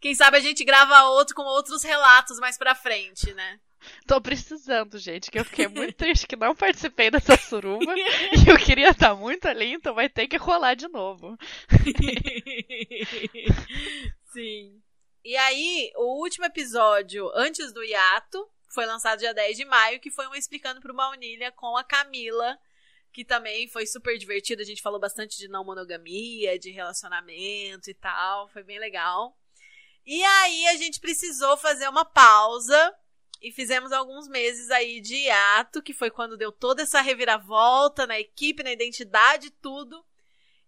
[0.00, 3.60] Quem sabe a gente grava outro com outros relatos mais pra frente, né?
[4.06, 8.58] Tô precisando, gente, que eu fiquei muito triste que não participei dessa suruba e eu
[8.58, 11.36] queria estar muito ali, então vai ter que rolar de novo.
[14.32, 14.82] Sim.
[15.24, 20.10] E aí, o último episódio antes do hiato foi lançado dia 10 de maio, que
[20.10, 22.58] foi um Explicando pro Baunilha com a Camila,
[23.12, 24.62] que também foi super divertido.
[24.62, 28.48] A gente falou bastante de não monogamia, de relacionamento e tal.
[28.48, 29.36] Foi bem legal.
[30.06, 32.94] E aí a gente precisou fazer uma pausa
[33.42, 38.18] e fizemos alguns meses aí de hiato, que foi quando deu toda essa reviravolta na
[38.18, 40.04] equipe, na identidade, tudo.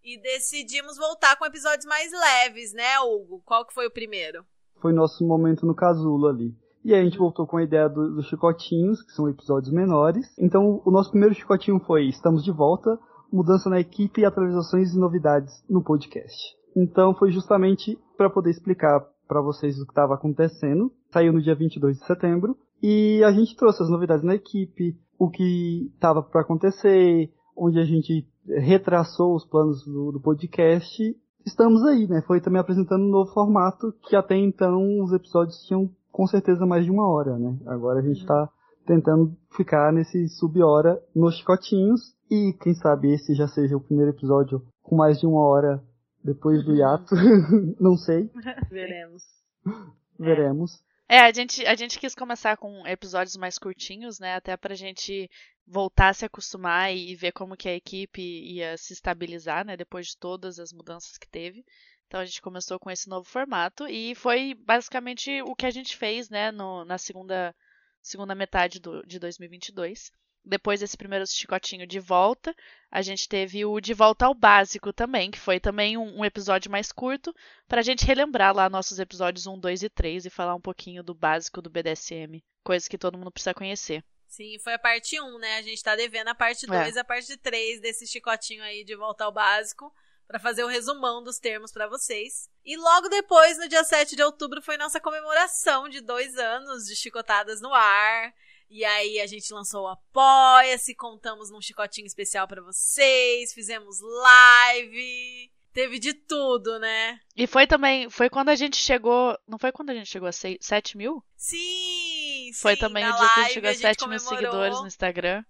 [0.03, 3.41] E decidimos voltar com episódios mais leves, né, Hugo?
[3.45, 4.45] Qual que foi o primeiro?
[4.81, 6.55] Foi nosso momento no casulo ali.
[6.83, 10.25] E aí a gente voltou com a ideia do, dos chicotinhos, que são episódios menores.
[10.37, 12.97] Então o nosso primeiro chicotinho foi Estamos de volta,
[13.31, 16.37] mudança na equipe, atualizações e novidades no podcast.
[16.75, 20.91] Então foi justamente para poder explicar para vocês o que estava acontecendo.
[21.11, 25.29] Saiu no dia 22 de setembro e a gente trouxe as novidades na equipe, o
[25.29, 31.15] que estava para acontecer, onde a gente retraçou os planos do, do podcast
[31.45, 32.21] estamos aí, né?
[32.25, 36.85] Foi também apresentando um novo formato que até então os episódios tinham com certeza mais
[36.85, 37.57] de uma hora, né?
[37.65, 38.49] Agora a gente está
[38.85, 44.61] tentando ficar nesse sub-hora nos chicotinhos e quem sabe esse já seja o primeiro episódio
[44.81, 45.83] com mais de uma hora
[46.23, 47.15] depois do hiato.
[47.79, 48.29] Não sei.
[48.69, 49.23] Veremos.
[50.19, 50.83] Veremos.
[51.07, 54.35] É, a gente, a gente quis começar com episódios mais curtinhos, né?
[54.35, 55.29] Até pra gente
[55.67, 59.75] voltar a se acostumar e ver como que a equipe ia se estabilizar, né?
[59.75, 61.65] Depois de todas as mudanças que teve.
[62.11, 65.95] Então a gente começou com esse novo formato e foi basicamente o que a gente
[65.95, 67.55] fez, né, no, na segunda,
[68.01, 70.11] segunda metade do, de 2022.
[70.43, 72.53] Depois desse primeiro chicotinho de volta,
[72.91, 76.69] a gente teve o de volta ao básico também, que foi também um, um episódio
[76.69, 77.33] mais curto,
[77.65, 81.01] para a gente relembrar lá nossos episódios 1, 2 e 3 e falar um pouquinho
[81.01, 84.03] do básico do BDSM, coisa que todo mundo precisa conhecer.
[84.27, 85.55] Sim, foi a parte 1, né?
[85.55, 86.99] A gente tá devendo a parte 2 é.
[86.99, 89.93] a parte 3 desse chicotinho aí de volta ao básico
[90.31, 92.49] para fazer o resumão dos termos para vocês.
[92.63, 96.95] E logo depois, no dia 7 de outubro, foi nossa comemoração de dois anos de
[96.95, 98.33] Chicotadas no Ar.
[98.69, 105.51] E aí a gente lançou o Apoia-se, contamos num chicotinho especial para vocês, fizemos live.
[105.73, 107.19] Teve de tudo, né?
[107.35, 109.37] E foi também, foi quando a gente chegou.
[109.45, 111.21] Não foi quando a gente chegou a 7 mil?
[111.35, 112.51] Sim!
[112.55, 115.43] Foi sim, também o dia que a gente chegou a 7 mil seguidores no Instagram.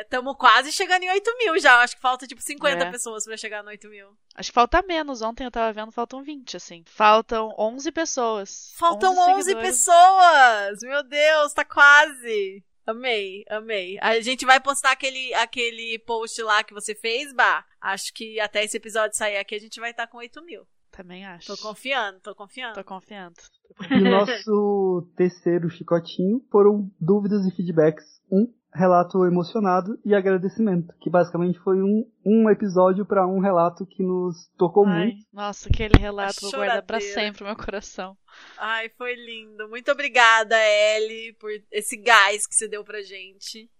[0.00, 1.80] Estamos é, quase chegando em 8 mil já.
[1.80, 2.90] Acho que falta tipo 50 é.
[2.90, 4.08] pessoas para chegar no 8 mil.
[4.34, 5.22] Acho que falta menos.
[5.22, 6.82] Ontem eu tava vendo, faltam 20, assim.
[6.86, 8.72] Faltam 11 pessoas.
[8.76, 10.78] Faltam 11, 11 pessoas!
[10.82, 12.64] Meu Deus, tá quase.
[12.86, 13.98] Amei, amei.
[14.00, 17.64] A gente vai postar aquele, aquele post lá que você fez, Bah.
[17.80, 20.66] Acho que até esse episódio sair aqui a gente vai estar tá com 8 mil.
[20.90, 21.54] Também acho.
[21.54, 22.74] Tô confiando, tô confiando.
[22.74, 23.36] Tô confiando.
[23.90, 31.10] E o nosso terceiro chicotinho foram dúvidas e feedbacks 1 relato emocionado e agradecimento, que
[31.10, 35.26] basicamente foi um, um episódio para um relato que nos tocou Ai, muito.
[35.32, 37.26] nossa, aquele relato vou guardar pra choradeira.
[37.26, 38.16] sempre no meu coração.
[38.58, 39.68] Ai, foi lindo.
[39.68, 43.70] Muito obrigada, Ellie, por esse gás que você deu pra gente.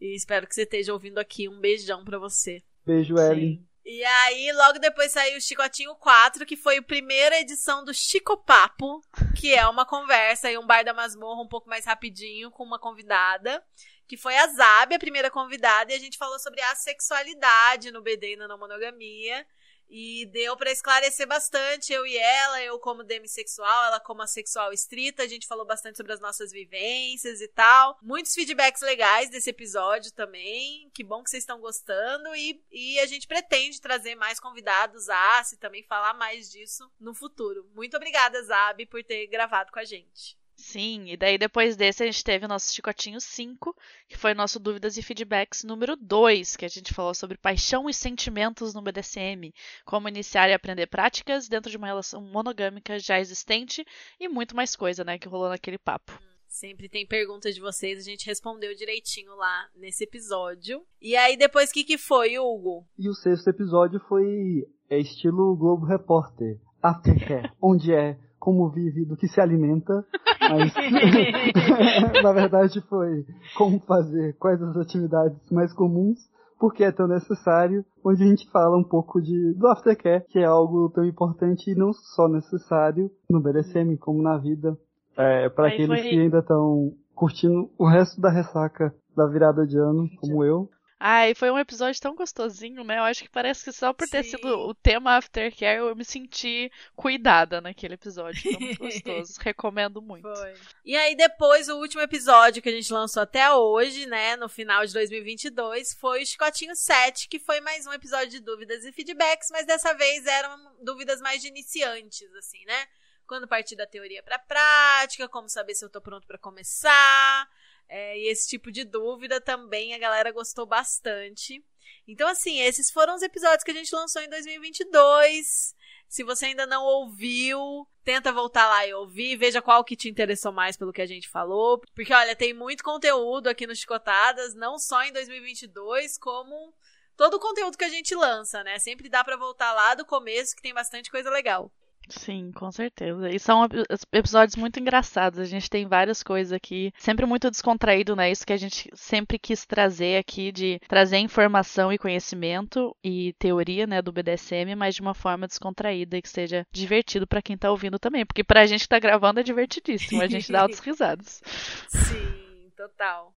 [0.00, 1.48] E espero que você esteja ouvindo aqui.
[1.48, 2.62] Um beijão pra você.
[2.86, 3.16] Beijo.
[3.16, 3.64] Sim.
[3.84, 8.36] E aí, logo depois saiu o Chicotinho 4, que foi a primeira edição do Chico
[8.36, 9.00] Papo,
[9.34, 12.78] que é uma conversa e um bar da masmorra um pouco mais rapidinho com uma
[12.78, 13.62] convidada,
[14.10, 18.02] que foi a Zabi, a primeira convidada, e a gente falou sobre a sexualidade no
[18.02, 19.46] BD e na não monogamia.
[19.88, 25.22] E deu pra esclarecer bastante, eu e ela, eu como demissexual, ela como assexual estrita,
[25.22, 27.96] a gente falou bastante sobre as nossas vivências e tal.
[28.02, 33.06] Muitos feedbacks legais desse episódio também, que bom que vocês estão gostando e, e a
[33.06, 37.70] gente pretende trazer mais convidados a e também falar mais disso no futuro.
[37.76, 40.39] Muito obrigada, Zabi, por ter gravado com a gente.
[40.60, 43.74] Sim, e daí depois desse a gente teve o nosso Chicotinho 5,
[44.06, 47.94] que foi nosso Dúvidas e Feedbacks número 2, que a gente falou sobre paixão e
[47.94, 49.54] sentimentos no BDSM,
[49.86, 53.84] como iniciar e aprender práticas dentro de uma relação monogâmica já existente
[54.20, 56.12] e muito mais coisa, né, que rolou naquele papo.
[56.46, 60.84] Sempre tem perguntas de vocês, a gente respondeu direitinho lá nesse episódio.
[61.00, 62.86] E aí, depois, o que, que foi, Hugo?
[62.98, 66.60] E o sexto episódio foi é, estilo Globo Repórter.
[66.82, 70.04] Aftercare, onde é, como vive, do que se alimenta.
[70.40, 70.72] Mas,
[72.24, 73.24] na verdade, foi
[73.56, 76.18] como fazer, quais as atividades mais comuns,
[76.58, 80.44] porque é tão necessário, onde a gente fala um pouco de, do aftercare, que é
[80.44, 84.76] algo tão importante e não só necessário no BDSM, como na vida,
[85.16, 89.78] é, para aqueles foi- que ainda estão curtindo o resto da ressaca da virada de
[89.78, 90.68] ano, como eu.
[91.02, 92.98] Ai, foi um episódio tão gostosinho, né?
[92.98, 94.32] Eu acho que parece que só por ter Sim.
[94.32, 98.42] sido o tema Aftercare eu me senti cuidada naquele episódio.
[98.42, 99.32] Foi muito gostoso.
[99.40, 100.28] Recomendo muito.
[100.28, 100.54] Foi.
[100.84, 104.84] E aí, depois, o último episódio que a gente lançou até hoje, né, no final
[104.84, 109.48] de 2022, foi o Chicotinho 7, que foi mais um episódio de dúvidas e feedbacks,
[109.50, 112.86] mas dessa vez eram dúvidas mais de iniciantes, assim, né?
[113.26, 117.48] Quando partir da teoria pra prática, como saber se eu tô pronto pra começar.
[117.92, 121.60] É, e esse tipo de dúvida também a galera gostou bastante.
[122.06, 125.74] Então, assim, esses foram os episódios que a gente lançou em 2022.
[126.08, 130.52] Se você ainda não ouviu, tenta voltar lá e ouvir, veja qual que te interessou
[130.52, 131.80] mais pelo que a gente falou.
[131.92, 136.72] Porque, olha, tem muito conteúdo aqui no Chicotadas, não só em 2022, como
[137.16, 138.78] todo o conteúdo que a gente lança, né?
[138.78, 141.72] Sempre dá pra voltar lá do começo, que tem bastante coisa legal.
[142.10, 143.30] Sim, com certeza.
[143.30, 145.38] E são epi- episódios muito engraçados.
[145.38, 148.30] A gente tem várias coisas aqui, sempre muito descontraído, né?
[148.30, 153.86] Isso que a gente sempre quis trazer aqui, de trazer informação e conhecimento e teoria,
[153.86, 157.70] né, do BDSM, mas de uma forma descontraída e que seja divertido pra quem tá
[157.70, 158.26] ouvindo também.
[158.26, 161.40] Porque pra gente que tá gravando é divertidíssimo, a gente dá altas risadas.
[161.88, 163.32] Sim, total.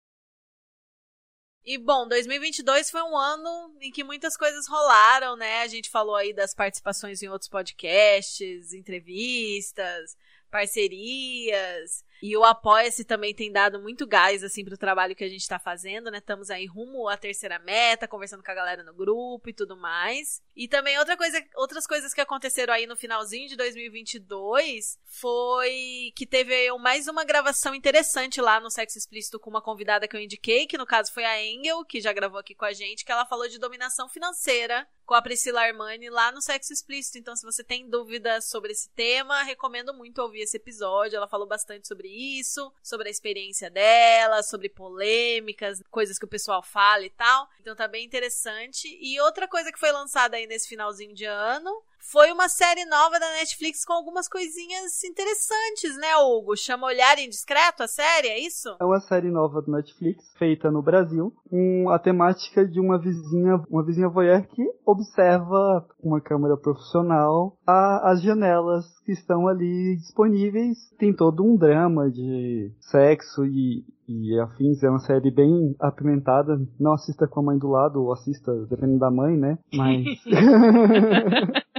[1.66, 5.62] E bom, 2022 foi um ano em que muitas coisas rolaram, né?
[5.62, 10.18] A gente falou aí das participações em outros podcasts, entrevistas,
[10.52, 12.04] parcerias.
[12.26, 15.60] E o Apoia-se também tem dado muito gás, assim, pro trabalho que a gente tá
[15.60, 16.20] fazendo, né?
[16.20, 20.42] Estamos aí rumo à terceira meta, conversando com a galera no grupo e tudo mais.
[20.56, 26.26] E também outra coisa, outras coisas que aconteceram aí no finalzinho de 2022 foi que
[26.26, 30.66] teve mais uma gravação interessante lá no Sexo Explícito com uma convidada que eu indiquei,
[30.66, 33.26] que no caso foi a Engel, que já gravou aqui com a gente, que ela
[33.26, 37.18] falou de dominação financeira com a Priscila Armani lá no Sexo Explícito.
[37.18, 41.18] Então, se você tem dúvidas sobre esse tema, recomendo muito ouvir esse episódio.
[41.18, 46.64] Ela falou bastante sobre isso, sobre a experiência dela, sobre polêmicas, coisas que o pessoal
[46.64, 47.48] fala e tal.
[47.60, 48.88] Então tá bem interessante.
[49.02, 53.20] E outra coisa que foi lançada aí nesse finalzinho de ano foi uma série nova
[53.20, 56.56] da Netflix com algumas coisinhas interessantes, né, Hugo?
[56.58, 58.76] Chama Olhar Indiscreto a série, é isso?
[58.80, 63.62] É uma série nova do Netflix, feita no Brasil, com a temática de uma vizinha,
[63.70, 69.96] uma vizinha voyeur que observa com uma câmera profissional a- as janelas que estão ali
[69.98, 70.78] disponíveis.
[70.98, 74.82] Tem todo um drama de sexo e, e afins.
[74.84, 76.60] É uma série bem apimentada.
[76.80, 79.58] Não assista com a mãe do lado, ou assista dependendo da mãe, né?
[79.74, 80.06] Mas.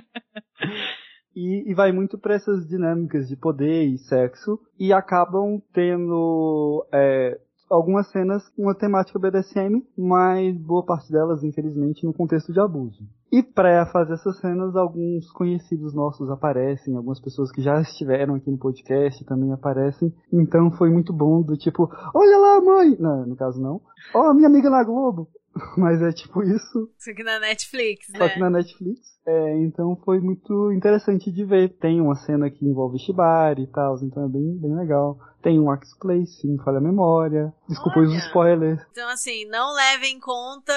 [1.34, 7.38] E, e vai muito para essas dinâmicas de poder e sexo e acabam tendo é,
[7.68, 13.04] algumas cenas com uma temática BDSM, mas boa parte delas, infelizmente, no contexto de abuso.
[13.32, 18.50] E para fazer essas cenas, alguns conhecidos nossos aparecem, algumas pessoas que já estiveram aqui
[18.50, 20.14] no podcast também aparecem.
[20.32, 22.96] Então foi muito bom do tipo, olha lá, mãe!
[22.98, 23.80] Não, no caso não.
[24.14, 25.28] Ó, minha amiga na Globo!
[25.76, 28.40] Mas é tipo isso, Isso aqui na Netflix, só que né?
[28.40, 29.13] na Netflix.
[29.26, 31.70] É, então foi muito interessante de ver.
[31.78, 35.18] Tem uma cena que envolve Shibari e tal, então é bem, bem legal.
[35.42, 37.52] Tem um Axe Play, não falha a memória.
[37.68, 38.18] Desculpa os Olha.
[38.18, 38.80] spoilers.
[38.90, 40.72] Então, assim, não leve em conta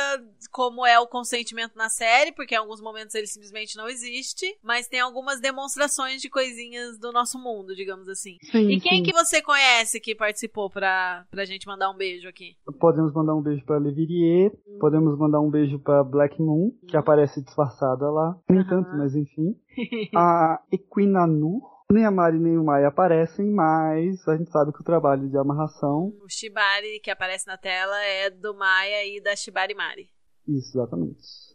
[0.51, 4.87] como é o consentimento na série, porque em alguns momentos ele simplesmente não existe, mas
[4.87, 8.37] tem algumas demonstrações de coisinhas do nosso mundo, digamos assim.
[8.51, 9.03] Sim, E quem sim.
[9.03, 12.57] que você conhece que participou pra, pra gente mandar um beijo aqui?
[12.77, 17.41] Podemos mandar um beijo pra Levirie, podemos mandar um beijo pra Black Moon, que aparece
[17.41, 18.36] disfarçada lá.
[18.49, 18.69] Nem Aham.
[18.69, 19.55] tanto, mas enfim.
[20.15, 21.61] A Equinanur,
[21.91, 25.37] nem a Mari nem o Maia aparecem, mas a gente sabe que o trabalho de
[25.37, 26.13] amarração.
[26.21, 30.09] O Shibari que aparece na tela é do Maia e da Shibari Mari.
[30.47, 31.47] Isso, exatamente.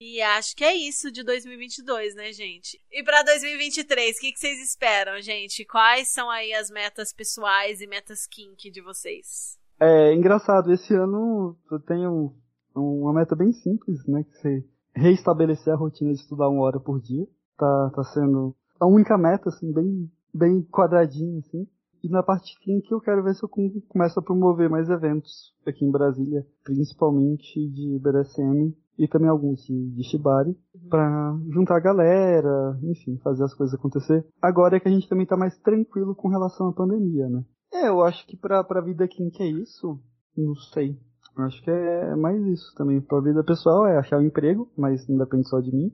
[0.00, 2.78] E acho que é isso de 2022, né, gente?
[2.90, 5.64] E pra 2023, o que, que vocês esperam, gente?
[5.64, 9.58] Quais são aí as metas pessoais e metas kink de vocês?
[9.80, 12.34] É engraçado, esse ano eu tenho
[12.74, 14.24] uma meta bem simples, né?
[14.24, 17.26] Que você reestabelecer a rotina de estudar uma hora por dia.
[17.56, 21.66] Tá, tá sendo a única meta, assim, bem, bem quadradinha, assim.
[22.02, 25.54] E na parte que eu quero ver se eu com- começo a promover mais eventos
[25.66, 30.54] aqui em Brasília, principalmente de BDSM e também alguns de, Shibari,
[30.90, 34.24] pra juntar a galera, enfim, fazer as coisas acontecer.
[34.40, 37.42] Agora é que a gente também tá mais tranquilo com relação à pandemia, né?
[37.72, 39.98] É, eu acho que pra, pra vida kink é isso,
[40.36, 40.96] não sei.
[41.36, 43.00] Eu acho que é mais isso também.
[43.00, 45.92] Pra vida pessoal é achar um emprego, mas não depende só de mim.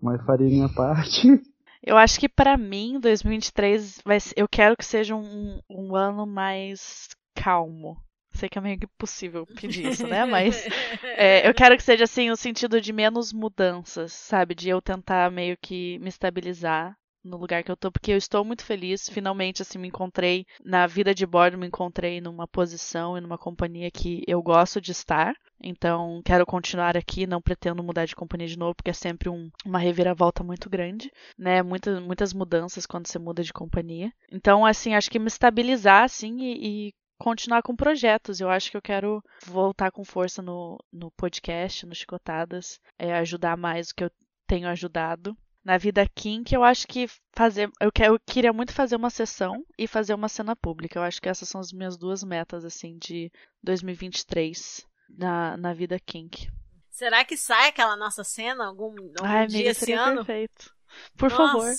[0.00, 1.40] Mas farei minha parte.
[1.82, 6.26] Eu acho que pra mim, 2023, vai ser- eu quero que seja um, um ano
[6.26, 7.96] mais calmo.
[8.32, 10.24] Sei que é meio impossível pedir isso, né?
[10.24, 10.64] Mas
[11.16, 14.54] é, eu quero que seja assim, o sentido de menos mudanças, sabe?
[14.54, 18.44] De eu tentar meio que me estabilizar no lugar que eu tô, porque eu estou
[18.44, 19.08] muito feliz.
[19.08, 23.90] Finalmente, assim, me encontrei na vida de bordo, me encontrei numa posição e numa companhia
[23.90, 25.34] que eu gosto de estar.
[25.62, 29.50] Então, quero continuar aqui, não pretendo mudar de companhia de novo, porque é sempre um-
[29.66, 31.62] uma reviravolta muito grande, né?
[31.62, 34.12] Muitas, muitas mudanças quando você muda de companhia.
[34.30, 38.40] Então, assim, acho que me estabilizar, assim, e, e continuar com projetos.
[38.40, 43.56] Eu acho que eu quero voltar com força no, no podcast, no Chicotadas, é, ajudar
[43.56, 44.10] mais o que eu
[44.46, 45.36] tenho ajudado.
[45.68, 47.06] Na vida kink, eu acho que
[47.36, 47.70] fazer.
[47.78, 50.98] Eu, que- eu queria muito fazer uma sessão e fazer uma cena pública.
[50.98, 53.30] Eu acho que essas são as minhas duas metas, assim, de
[53.62, 56.48] 2023 na, na vida kink.
[56.90, 60.16] Será que sai aquela nossa cena algum, algum Ai, dia amiga, esse seria ano?
[60.24, 60.74] perfeito.
[61.18, 61.52] Por Nossa.
[61.52, 61.74] favor.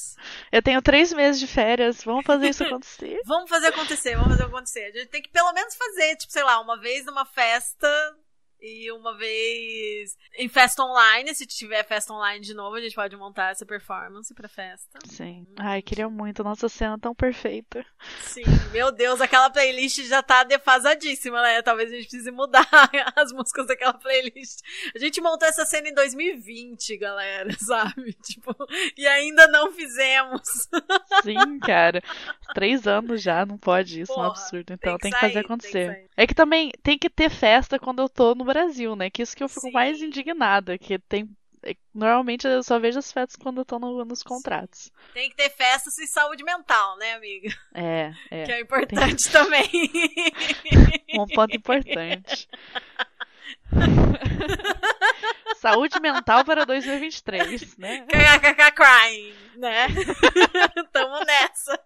[0.51, 2.03] Eu tenho três meses de férias.
[2.03, 3.19] Vamos fazer isso acontecer.
[3.25, 4.85] Vamos fazer acontecer, vamos fazer acontecer.
[4.85, 7.87] A gente tem que pelo menos fazer, tipo, sei lá, uma vez numa festa
[8.61, 11.33] e uma vez em festa online.
[11.35, 14.99] Se tiver festa online de novo, a gente pode montar essa performance pra festa.
[15.05, 15.45] Sim.
[15.57, 16.43] Ai, queria muito.
[16.43, 17.85] Nossa cena tão perfeita.
[18.21, 21.61] Sim, meu Deus, aquela playlist já tá defasadíssima, né?
[21.61, 22.67] Talvez a gente precise mudar
[23.15, 24.59] as músicas daquela playlist.
[24.95, 28.13] A gente montou essa cena em 2020, galera, sabe?
[28.23, 28.55] Tipo,
[28.97, 30.41] e ainda não fizemos.
[31.23, 32.01] Sim, cara.
[32.53, 34.73] Três anos já, não pode isso, é um Porra, absurdo.
[34.73, 35.85] Então tem tem que que, fazer sair, tem que acontecer.
[35.87, 36.09] sair.
[36.15, 39.09] é que também tem que ter festa quando eu tô no Brasil, né?
[39.09, 39.71] Que isso que eu fico Sim.
[39.71, 40.77] mais indignada.
[40.77, 41.29] Que tem.
[41.63, 44.91] é- Normalmente eu só vejo as festas quando eu tô no- nos contratos.
[45.13, 47.49] Tem que ter festas e saúde mental, né, amiga?
[47.73, 48.43] É, é.
[48.45, 49.69] Que é importante também.
[51.19, 52.47] Um ponto importante.
[55.57, 58.05] Saúde mental para 2023, né?
[58.07, 59.87] KKK crying, né?
[60.93, 61.77] Tamo nessa.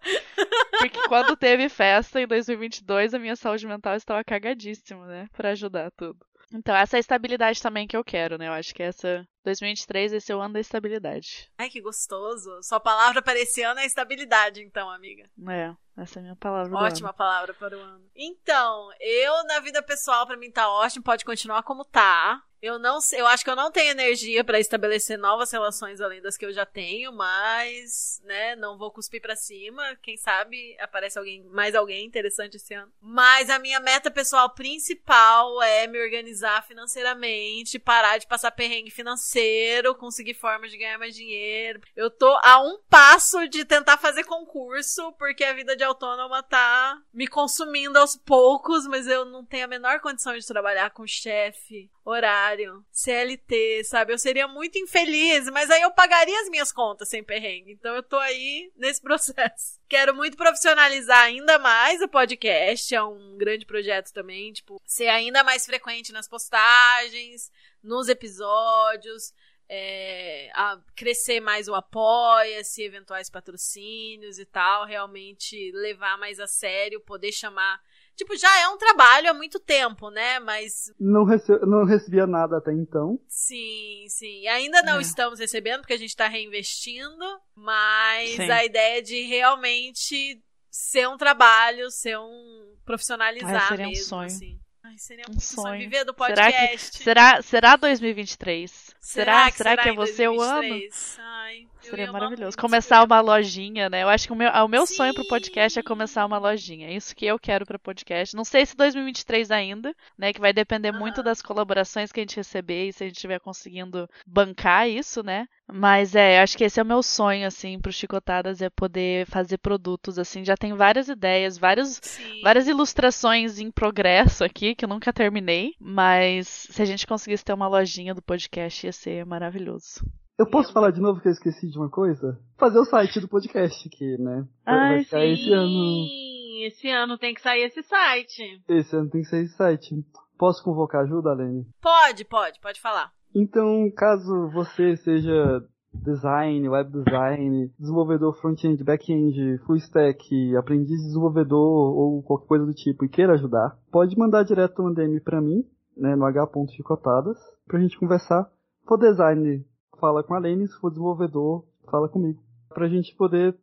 [0.78, 5.28] Porque quando teve festa em 2022, a minha saúde mental estava cagadíssima, né?
[5.32, 6.24] Pra ajudar tudo.
[6.52, 8.48] Então, essa é a estabilidade também que eu quero, né?
[8.48, 11.50] Eu acho que essa 2023 esse é o ano da estabilidade.
[11.58, 12.62] Ai, que gostoso.
[12.62, 15.28] Sua palavra para esse ano é estabilidade, então, amiga.
[15.48, 16.76] É, essa é a minha palavra.
[16.76, 18.04] Ótima palavra para o ano.
[18.14, 22.42] Então, eu na vida pessoal pra mim tá ótimo, pode continuar como tá.
[22.64, 26.22] Eu não sei, eu acho que eu não tenho energia pra estabelecer novas relações além
[26.22, 29.94] das que eu já tenho, mas, né, não vou cuspir pra cima.
[29.96, 32.90] Quem sabe aparece alguém, mais alguém interessante esse ano.
[33.02, 39.94] Mas a minha meta pessoal principal é me organizar financeiramente, parar de passar perrengue financeiro,
[39.94, 41.82] conseguir formas de ganhar mais dinheiro.
[41.94, 46.98] Eu tô a um passo de tentar fazer concurso, porque a vida de autônoma tá
[47.12, 51.90] me consumindo aos poucos, mas eu não tenho a menor condição de trabalhar com chefe,
[52.04, 54.12] horário, CLT, sabe?
[54.12, 57.72] Eu seria muito infeliz, mas aí eu pagaria as minhas contas sem perrengue.
[57.72, 59.80] Então eu tô aí nesse processo.
[59.88, 65.42] Quero muito profissionalizar ainda mais o podcast, é um grande projeto também, tipo, ser ainda
[65.42, 67.50] mais frequente nas postagens,
[67.82, 69.32] nos episódios,
[69.68, 70.50] é,
[70.94, 77.80] crescer mais o apoia-se, eventuais patrocínios e tal, realmente levar mais a sério, poder chamar
[78.16, 80.38] Tipo, já é um trabalho há muito tempo, né?
[80.38, 83.18] Mas Não, rece não recebia nada até então.
[83.28, 84.46] sim, sim.
[84.48, 85.02] Ainda não É.
[85.02, 87.24] estamos recebendo, porque a gente tá reinvestindo,
[87.56, 88.50] mas Sim.
[88.50, 90.40] a ideia de realmente
[90.70, 94.26] ser um trabalho, ser um profissionalizar Ai, seria um mesmo, sonho.
[94.26, 94.60] assim.
[94.84, 95.66] Ai, seria Um muito sonho.
[95.68, 95.78] sonho.
[95.80, 97.02] Viver do Será que- podcast.
[97.02, 98.94] Será, será 2023?
[99.00, 100.60] Será, será, que é em você o ano?
[100.60, 101.16] 2023?
[101.20, 102.44] Ai, Seria maravilhoso.
[102.44, 104.02] muito, Começar uma lojinha, né?
[104.02, 105.28] Eu acho que o meu, o meu sonho pro Sim.
[105.28, 106.88] podcast é começar uma lojinha.
[106.88, 108.34] É isso que eu quero pro podcast.
[108.34, 110.32] Não sei se 2023 ainda, né?
[110.32, 111.24] Que vai depender muito Aham.
[111.24, 115.46] das colaborações que a gente receber e se a gente estiver conseguindo bancar isso, né?
[115.72, 119.58] Mas é, acho que esse é o meu sonho, assim, pro Chicotadas, é poder fazer
[119.58, 120.44] produtos, assim.
[120.44, 122.40] Já tem várias ideias, vários Sim.
[122.42, 127.54] várias ilustrações em progresso aqui, que eu nunca terminei, mas se a gente conseguisse ter
[127.54, 130.04] uma lojinha do podcast, ia ser maravilhoso.
[130.36, 132.36] Eu posso falar de novo que eu esqueci de uma coisa?
[132.58, 134.44] Fazer o site do podcast aqui, né?
[134.66, 135.68] Vai ficar esse ano.
[135.68, 138.60] Sim, esse ano tem que sair esse site.
[138.68, 139.94] Esse ano tem que ser esse site.
[140.36, 141.64] Posso convocar ajuda, Alene?
[141.80, 143.12] Pode, pode, pode falar.
[143.32, 151.96] Então, caso você seja design, web design, desenvolvedor front-end, back-end, full stack, aprendiz de desenvolvedor
[151.96, 155.64] ou qualquer coisa do tipo e queira ajudar, pode mandar direto um DM pra mim,
[155.96, 158.50] né, no h.chicotadas, pra gente conversar.
[158.84, 159.64] For design,
[159.98, 162.42] fala com a Lene, se for desenvolvedor, fala comigo.
[162.68, 163.56] Pra gente poder,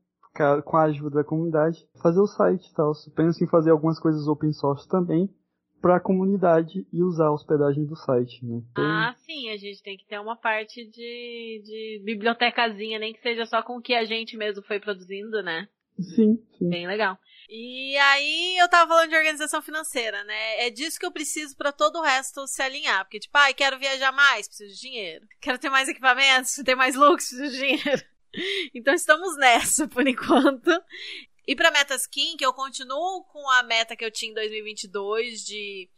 [0.66, 2.92] com a ajuda da comunidade, fazer o site e tal.
[3.16, 5.30] Penso em fazer algumas coisas open source também,
[5.82, 8.62] pra comunidade e usar a hospedagem do site, né.
[8.72, 13.22] Então, Ah, sim, a gente tem que ter uma parte de, de bibliotecazinha, nem que
[13.22, 15.68] seja só com o que a gente mesmo foi produzindo, né?
[16.00, 16.70] Sim, sim.
[16.70, 17.18] Bem legal.
[17.50, 20.66] E aí eu tava falando de organização financeira, né?
[20.66, 23.04] É disso que eu preciso pra todo o resto se alinhar.
[23.04, 25.28] Porque, tipo, ai, quero viajar mais, preciso de dinheiro.
[25.42, 28.04] Quero ter mais equipamentos, ter mais looks, preciso de dinheiro.
[28.74, 30.72] Então estamos nessa por enquanto.
[31.46, 35.90] E pra metas Kink, eu continuo com a meta que eu tinha em 2022 de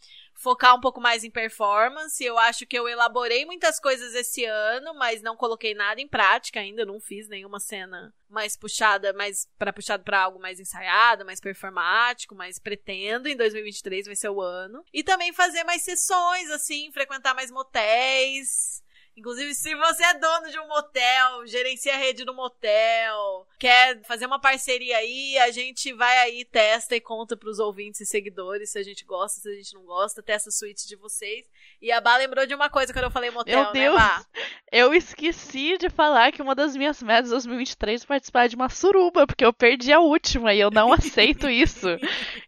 [0.43, 2.21] focar um pouco mais em performance.
[2.21, 6.59] Eu acho que eu elaborei muitas coisas esse ano, mas não coloquei nada em prática
[6.59, 11.39] ainda, não fiz nenhuma cena mais puxada, mais para puxado para algo mais ensaiado, mais
[11.39, 14.83] performático, mas pretendo em 2023 vai ser o ano.
[14.91, 18.82] E também fazer mais sessões assim, frequentar mais motéis.
[19.15, 24.25] Inclusive, se você é dono de um motel, gerencia a rede do motel, quer fazer
[24.25, 28.79] uma parceria aí, a gente vai aí, testa e conta pros ouvintes e seguidores se
[28.79, 31.45] a gente gosta, se a gente não gosta, testa a suíte de vocês.
[31.79, 33.95] E a Bá lembrou de uma coisa quando eu falei motel, Meu né, Deus!
[33.95, 34.25] Bá?
[34.71, 38.69] Eu esqueci de falar que uma das minhas metas de 2023 é participar de uma
[38.69, 41.87] suruba, porque eu perdi a última e eu não aceito isso.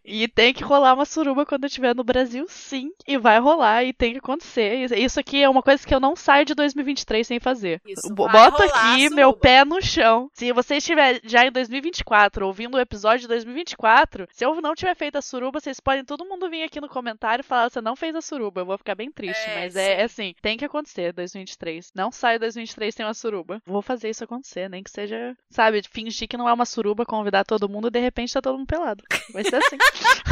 [0.04, 2.90] E tem que rolar uma suruba quando eu estiver no Brasil, sim.
[3.06, 4.92] E vai rolar e tem que acontecer.
[4.98, 7.80] Isso aqui é uma coisa que eu não saio de 2023 sem fazer.
[7.86, 10.28] Isso, Bo- vai Boto rolar aqui meu pé no chão.
[10.32, 14.94] Se você estiver já em 2024, ouvindo o episódio de 2024, se eu não tiver
[14.94, 17.94] feito a suruba, vocês podem todo mundo vir aqui no comentário e falar você não
[17.94, 18.60] fez a suruba.
[18.62, 19.48] Eu vou ficar bem triste.
[19.48, 21.92] É, mas é, é assim, tem que acontecer 2023.
[21.94, 23.60] Não saio 2023 sem uma suruba.
[23.66, 27.44] Vou fazer isso acontecer, nem que seja, sabe, fingir que não é uma suruba, convidar
[27.44, 29.04] todo mundo e de repente tá todo mundo pelado.
[29.32, 29.76] Vai ser assim.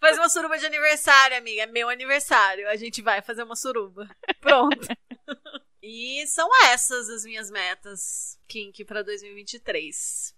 [0.00, 1.62] Faz uma suruba de aniversário, amiga.
[1.62, 2.68] É meu aniversário.
[2.68, 4.08] A gente vai fazer uma suruba.
[4.40, 4.86] Pronto.
[5.82, 10.33] e são essas as minhas metas, Kink, pra 2023.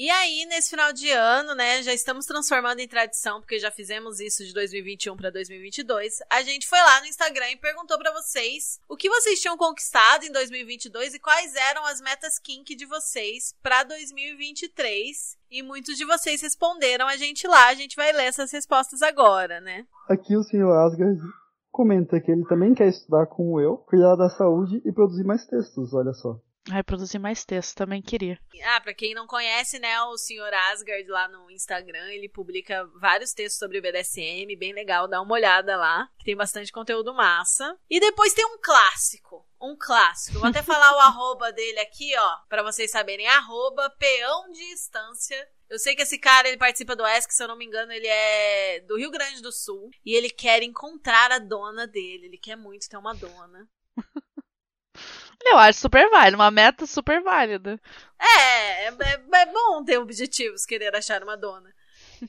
[0.00, 4.20] E aí, nesse final de ano, né, já estamos transformando em tradição, porque já fizemos
[4.20, 6.20] isso de 2021 para 2022.
[6.30, 10.22] A gente foi lá no Instagram e perguntou pra vocês o que vocês tinham conquistado
[10.22, 15.36] em 2022 e quais eram as metas kink de vocês pra 2023.
[15.50, 17.66] E muitos de vocês responderam a gente lá.
[17.66, 19.84] A gente vai ler essas respostas agora, né?
[20.08, 21.20] Aqui o senhor Asgard
[21.72, 25.92] comenta que ele também quer estudar como eu, cuidar da saúde e produzir mais textos,
[25.92, 26.38] olha só.
[26.70, 28.38] Ai, produzir mais texto, também queria.
[28.64, 30.52] Ah, pra quem não conhece, né, o Sr.
[30.70, 35.34] Asgard lá no Instagram, ele publica vários textos sobre o BDSM, bem legal, dá uma
[35.34, 37.76] olhada lá, que tem bastante conteúdo massa.
[37.88, 40.38] E depois tem um clássico, um clássico.
[40.38, 45.48] Vou até falar o arroba dele aqui, ó, pra vocês saberem, arroba peão de estância.
[45.70, 48.06] Eu sei que esse cara, ele participa do ESC, se eu não me engano, ele
[48.06, 52.56] é do Rio Grande do Sul, e ele quer encontrar a dona dele, ele quer
[52.56, 53.68] muito ter uma dona.
[55.44, 57.80] Eu acho super válido, uma meta super válida.
[58.20, 61.70] É, é, é bom ter objetivos, querer achar uma dona.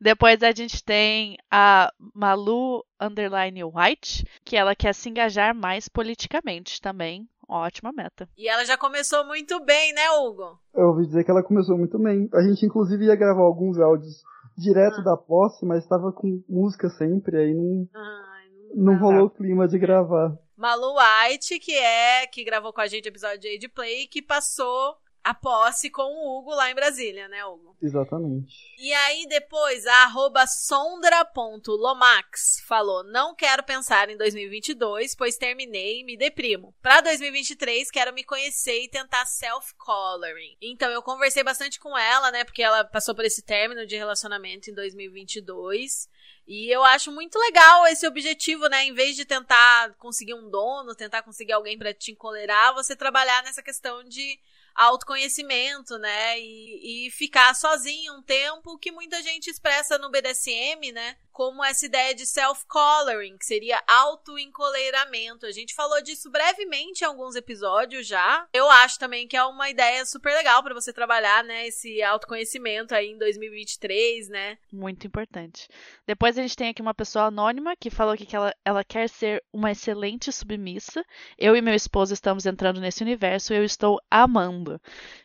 [0.00, 6.80] Depois a gente tem a Malu Underline White, que ela quer se engajar mais politicamente
[6.80, 7.28] também.
[7.48, 8.28] Ótima meta.
[8.36, 10.58] E ela já começou muito bem, né, Hugo?
[10.74, 12.28] Eu ouvi dizer que ela começou muito bem.
[12.32, 14.22] A gente inclusive ia gravar alguns áudios
[14.56, 15.04] direto Ah.
[15.04, 18.31] da posse, mas estava com música sempre, aí não, Ai,
[18.74, 19.00] não dá.
[19.00, 20.36] rolou o clima de gravar.
[20.56, 24.22] Malu White, que é que gravou com a gente o episódio de Age Play, que
[24.22, 27.76] passou a posse com o Hugo lá em Brasília, né, Hugo?
[27.80, 28.54] Exatamente.
[28.78, 36.04] E aí depois a arroba sondra.lomax falou: Não quero pensar em 2022, pois terminei e
[36.04, 36.74] me deprimo.
[36.82, 40.56] Pra 2023, quero me conhecer e tentar self-coloring.
[40.60, 42.44] Então eu conversei bastante com ela, né?
[42.44, 46.08] Porque ela passou por esse término de relacionamento em 2022.
[46.46, 48.84] E eu acho muito legal esse objetivo, né?
[48.84, 53.42] Em vez de tentar conseguir um dono, tentar conseguir alguém para te encolerar, você trabalhar
[53.44, 54.38] nessa questão de
[54.74, 56.38] autoconhecimento, né?
[56.40, 61.16] E, e ficar sozinho um tempo que muita gente expressa no BDSM, né?
[61.32, 65.46] Como essa ideia de self-coloring, que seria auto-encoleiramento.
[65.46, 68.46] A gente falou disso brevemente em alguns episódios já.
[68.52, 71.66] Eu acho também que é uma ideia super legal para você trabalhar, né?
[71.66, 74.58] Esse autoconhecimento aí em 2023, né?
[74.72, 75.68] Muito importante.
[76.06, 79.42] Depois a gente tem aqui uma pessoa anônima que falou que ela, ela quer ser
[79.52, 81.04] uma excelente submissa.
[81.38, 84.80] Eu e meu esposo estamos entrando nesse universo e eu estou amando.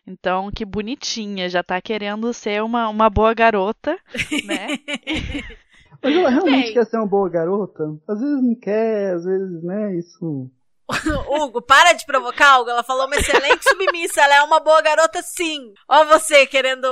[0.05, 3.99] Então, que bonitinha, já tá querendo ser uma, uma boa garota,
[4.45, 4.68] né?
[6.04, 6.74] Mas ela realmente Bem.
[6.74, 7.84] quer ser uma boa garota?
[8.08, 9.95] Às vezes não quer, às vezes, né?
[9.98, 10.50] Isso.
[11.30, 12.70] Hugo, para de provocar, Hugo.
[12.70, 14.22] Ela falou uma excelente submissa.
[14.22, 15.74] Ela é uma boa garota, sim.
[15.89, 16.88] Ó, você querendo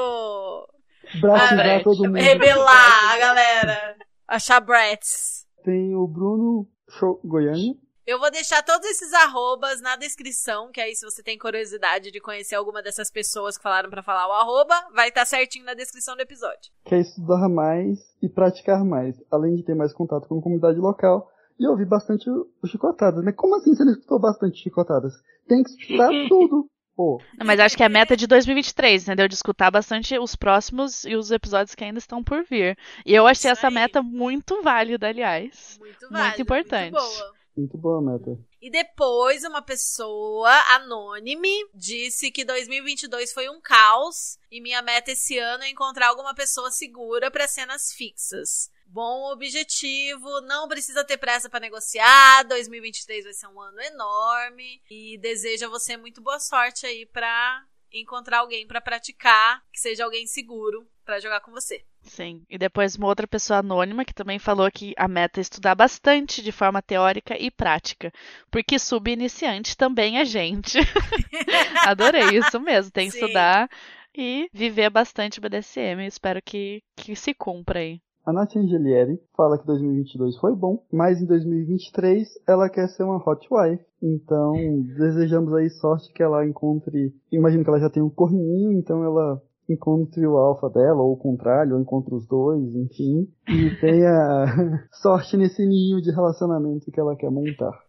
[1.22, 2.16] Braçizar Ah, todo mundo.
[2.18, 3.96] rebelar a galera.
[4.28, 5.46] Achar brats.
[5.64, 6.68] Tem o Bruno
[7.00, 7.74] Show Goiânia.
[8.06, 12.22] Eu vou deixar todos esses arrobas na descrição, que aí se você tem curiosidade de
[12.22, 16.16] conhecer alguma dessas pessoas que falaram pra falar o arroba, vai estar certinho na descrição
[16.16, 16.72] do episódio.
[16.86, 21.32] quer estudar mais e praticar mais, além de ter mais contato com a comunidade local
[21.60, 22.26] e ouvir bastante
[22.68, 23.24] chicotadas.
[23.24, 25.14] Mas como assim você não escutou bastante chicotadas?
[25.48, 26.70] Tem que escutar tudo.
[26.96, 29.28] Pô, Não, Mas acho que a meta é de 2023, entendeu?
[29.28, 32.78] De escutar bastante os próximos e os episódios que ainda estão por vir.
[33.06, 33.74] E eu achei Isso essa aí.
[33.74, 35.78] meta muito válida, aliás.
[35.78, 36.94] Muito válido, importante.
[36.94, 37.35] Muito boa.
[37.58, 38.38] Muito boa meta.
[38.62, 45.38] E depois uma pessoa anônime disse que 2022 foi um caos e minha meta esse
[45.38, 48.72] ano é encontrar alguma pessoa segura para cenas fixas.
[48.88, 52.44] Bom objetivo, não precisa ter pressa para negociar.
[52.44, 57.66] 2023 vai ser um ano enorme e desejo a você muito boa sorte aí para
[57.92, 61.86] encontrar alguém para praticar, que seja alguém seguro para jogar com você.
[62.06, 62.44] Sim.
[62.50, 66.42] E depois uma outra pessoa anônima que também falou que a meta é estudar bastante
[66.42, 68.12] de forma teórica e prática.
[68.50, 70.78] Porque subiniciante também é gente.
[71.86, 72.92] Adorei isso mesmo.
[72.92, 73.26] Tem que Sim.
[73.26, 73.70] estudar
[74.16, 76.06] e viver bastante BDSM.
[76.08, 78.00] Espero que, que se cumpra aí.
[78.26, 83.18] A Nath Angelieri fala que 2022 foi bom, mas em 2023 ela quer ser uma
[83.18, 83.84] hot wife.
[84.02, 84.54] Então,
[84.98, 87.14] desejamos aí sorte que ela encontre.
[87.32, 89.40] Imagino que ela já tem um corninho, então ela
[89.70, 93.28] encontre o alfa dela, ou o contrário, ou encontre os dois, enfim.
[93.48, 97.84] E tenha sorte nesse ninho de relacionamento que ela quer montar.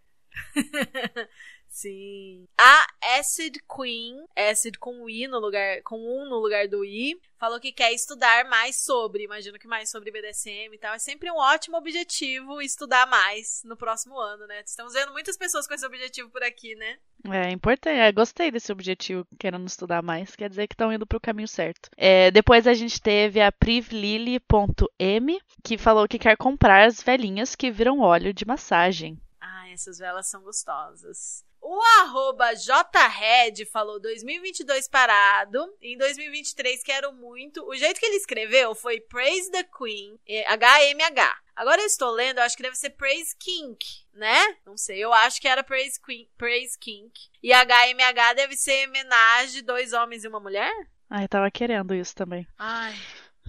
[1.77, 2.49] Sim.
[2.59, 2.87] A
[3.19, 7.71] Acid Queen, Acid com I no lugar, com um no lugar do I, falou que
[7.71, 10.95] quer estudar mais sobre, imagino que mais sobre BDSM e tal.
[10.95, 14.63] É sempre um ótimo objetivo estudar mais no próximo ano, né?
[14.65, 16.97] Estamos vendo muitas pessoas com esse objetivo por aqui, né?
[17.31, 21.19] É importante, é, gostei desse objetivo, querendo estudar mais, quer dizer que estão indo para
[21.19, 21.91] o caminho certo.
[21.95, 27.71] É, depois a gente teve a privlili.m, que falou que quer comprar as velhinhas que
[27.71, 29.21] viram óleo de massagem.
[29.39, 31.45] Ai, essas velas são gostosas.
[31.69, 35.59] O arroba jred falou 2022 parado.
[35.83, 37.67] Em 2023 quero muito.
[37.67, 41.37] O jeito que ele escreveu foi Praise the Queen, é, HMH.
[41.57, 44.57] Agora eu estou lendo, eu acho que deve ser Praise Kink, né?
[44.65, 47.19] Não sei, eu acho que era Praise, Queen, Praise Kink.
[47.43, 50.73] E HMH deve ser homenagem dois homens e uma mulher?
[51.11, 52.47] Ai, tava querendo isso também.
[52.57, 52.95] Ai,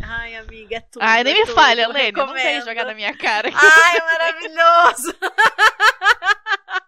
[0.02, 1.04] ai amiga, é tudo.
[1.04, 3.52] Ai, nem é me tudo, falha, Lene, não vem jogar na minha cara.
[3.54, 5.16] Ai, maravilhoso!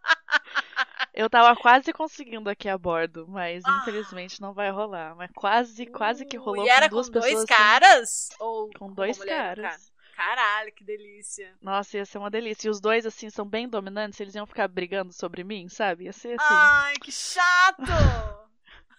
[1.20, 3.80] Eu tava quase conseguindo aqui a bordo, mas Ah.
[3.82, 5.16] infelizmente não vai rolar.
[5.16, 7.34] Mas quase, quase que rolou E era com duas com pessoas.
[7.34, 8.30] dois assim, caras?
[8.40, 9.62] Ou com dois cara?
[9.64, 9.92] caras.
[10.16, 11.54] Caralho, que delícia.
[11.62, 12.68] Nossa, ia ser uma delícia.
[12.68, 16.06] E os dois, assim, são bem dominantes, eles iam ficar brigando sobre mim, sabe?
[16.06, 16.54] Ia ser assim.
[16.54, 17.84] Ai, que chato!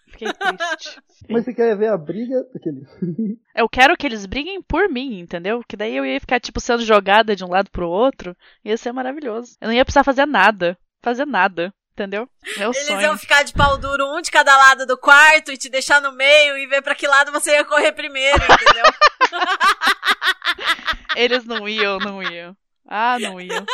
[0.08, 1.00] Fiquei triste.
[1.28, 2.84] Mas você quer ver a briga daquele.
[3.54, 5.62] Eu quero que eles briguem por mim, entendeu?
[5.68, 8.36] Que daí eu ia ficar, tipo, sendo jogada de um lado pro outro.
[8.64, 9.56] Ia ser maravilhoso.
[9.60, 10.76] Eu não ia precisar fazer nada.
[11.00, 11.72] Fazer nada.
[12.00, 12.26] Entendeu?
[12.56, 13.00] Meu Eles sonho.
[13.02, 16.12] iam ficar de pau duro, um de cada lado do quarto e te deixar no
[16.12, 18.84] meio e ver pra que lado você ia correr primeiro, entendeu?
[21.14, 22.56] Eles não iam, não iam.
[22.88, 23.66] Ah, não iam.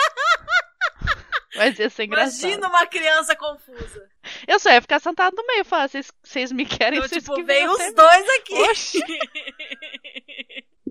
[1.55, 2.41] Mas ia ser engraçado.
[2.51, 4.09] Imagina uma criança confusa.
[4.49, 7.35] Eu só ia ficar sentado no meio e falar, vocês, me querem, Então, vocês tipo,
[7.37, 8.55] que vem os até mim." dois aqui.
[8.71, 9.01] Oxi.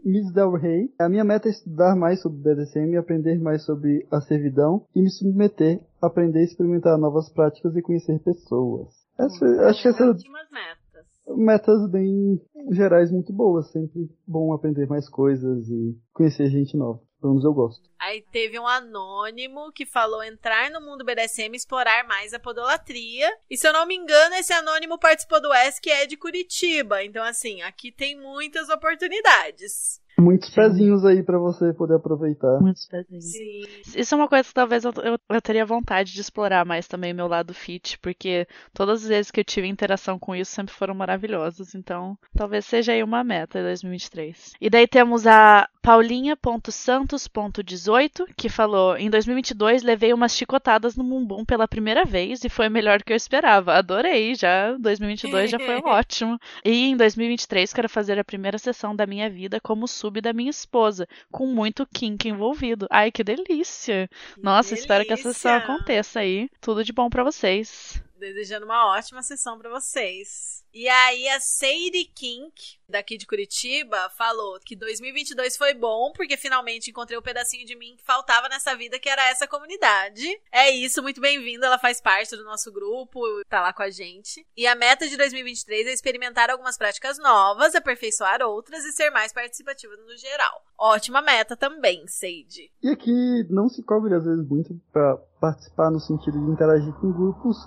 [0.04, 0.90] Miss Del Rey.
[1.00, 5.10] A minha meta é estudar mais sobre BDSM, aprender mais sobre a servidão e me
[5.10, 8.94] submeter, aprender a experimentar novas práticas e conhecer pessoas.
[9.20, 11.06] Essa, acho que essa, Ótimas metas.
[11.38, 12.42] metas bem
[12.72, 13.72] gerais muito boas.
[13.72, 17.00] Sempre bom aprender mais coisas e conhecer gente nova.
[17.20, 17.90] Pelo menos eu gosto.
[18.00, 23.28] Aí teve um anônimo que falou entrar no mundo BDSM e explorar mais a podolatria.
[23.50, 27.04] E se eu não me engano, esse anônimo participou do ESC que é de Curitiba.
[27.04, 30.00] Então, assim, aqui tem muitas oportunidades.
[30.18, 32.60] Muitos pezinhos aí pra você poder aproveitar.
[32.62, 33.26] Muitos pezinhos.
[33.26, 33.62] Sim.
[33.96, 37.14] Isso é uma coisa que talvez eu, eu, eu teria vontade de explorar mais também,
[37.14, 40.96] meu lado fit, porque todas as vezes que eu tive interação com isso sempre foram
[40.96, 41.76] maravilhosas.
[41.76, 44.54] Então, talvez seja aí uma meta em 2023.
[44.60, 51.68] E daí temos a Paulinha.santos.18, que falou: Em 2022 levei umas chicotadas no bumbum pela
[51.68, 53.74] primeira vez e foi melhor do que eu esperava.
[53.74, 56.40] Adorei, já 2022 já foi ótimo.
[56.64, 59.88] E em 2023 quero fazer a primeira sessão da minha vida como
[60.22, 62.88] da minha esposa, com muito kink envolvido.
[62.90, 64.10] Ai, que delícia!
[64.42, 65.58] Nossa, espero que essa sessão delícia.
[65.58, 66.50] aconteça aí.
[66.62, 68.04] Tudo de bom pra vocês.
[68.18, 70.64] Desejando uma ótima sessão pra vocês.
[70.74, 76.90] E aí a Sadie Kink, daqui de Curitiba, falou que 2022 foi bom porque finalmente
[76.90, 80.26] encontrei o pedacinho de mim que faltava nessa vida, que era essa comunidade.
[80.52, 84.46] É isso, muito bem-vinda, ela faz parte do nosso grupo, tá lá com a gente.
[84.58, 89.32] E a meta de 2023 é experimentar algumas práticas novas, aperfeiçoar outras e ser mais
[89.32, 90.62] participativa no geral.
[90.78, 92.70] Ótima meta também, Sadie.
[92.84, 97.14] E aqui não se cobre às vezes muito pra participar no sentido de interagir com
[97.14, 97.58] grupos.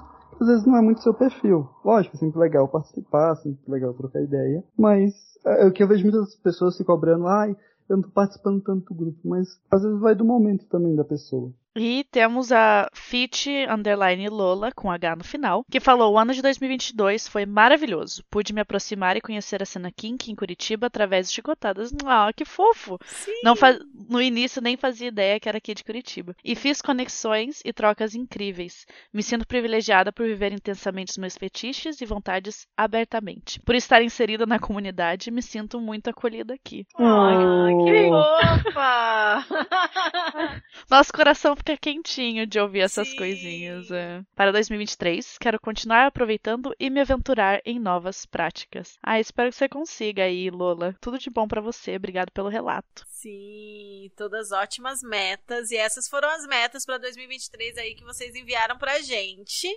[0.40, 1.68] Às vezes não é muito seu perfil.
[1.84, 4.62] Lógico, é sempre legal participar, sempre legal trocar ideia.
[4.78, 5.12] Mas
[5.44, 7.56] é o que eu vejo muitas pessoas se cobrando, ai,
[7.88, 11.04] eu não tô participando tanto do grupo, mas às vezes vai do momento também da
[11.04, 11.50] pessoa.
[11.78, 16.42] E temos a Fit Underline Lola, com H no final, que falou: O ano de
[16.42, 18.24] 2022 foi maravilhoso.
[18.30, 21.92] Pude me aproximar e conhecer a cena Kink em Curitiba através de chicotadas.
[22.04, 22.98] Ah, que fofo!
[23.06, 23.32] Sim.
[23.44, 26.34] Não fa- No início nem fazia ideia que era aqui de Curitiba.
[26.44, 28.84] E fiz conexões e trocas incríveis.
[29.12, 33.60] Me sinto privilegiada por viver intensamente os meus fetiches e vontades abertamente.
[33.60, 36.86] Por estar inserida na comunidade, me sinto muito acolhida aqui.
[36.98, 37.36] Ai,
[37.84, 38.72] que Oh.
[38.72, 39.44] fofa!
[40.90, 43.16] Nosso coração fica quentinho de ouvir essas Sim.
[43.16, 43.90] coisinhas.
[43.90, 44.22] é.
[44.34, 48.96] Para 2023, quero continuar aproveitando e me aventurar em novas práticas.
[49.02, 50.96] Ah, espero que você consiga aí, Lola.
[51.00, 51.96] Tudo de bom pra você.
[51.96, 53.04] Obrigado pelo relato.
[53.08, 55.70] Sim, todas ótimas metas.
[55.70, 59.68] E essas foram as metas para 2023 aí que vocês enviaram pra gente.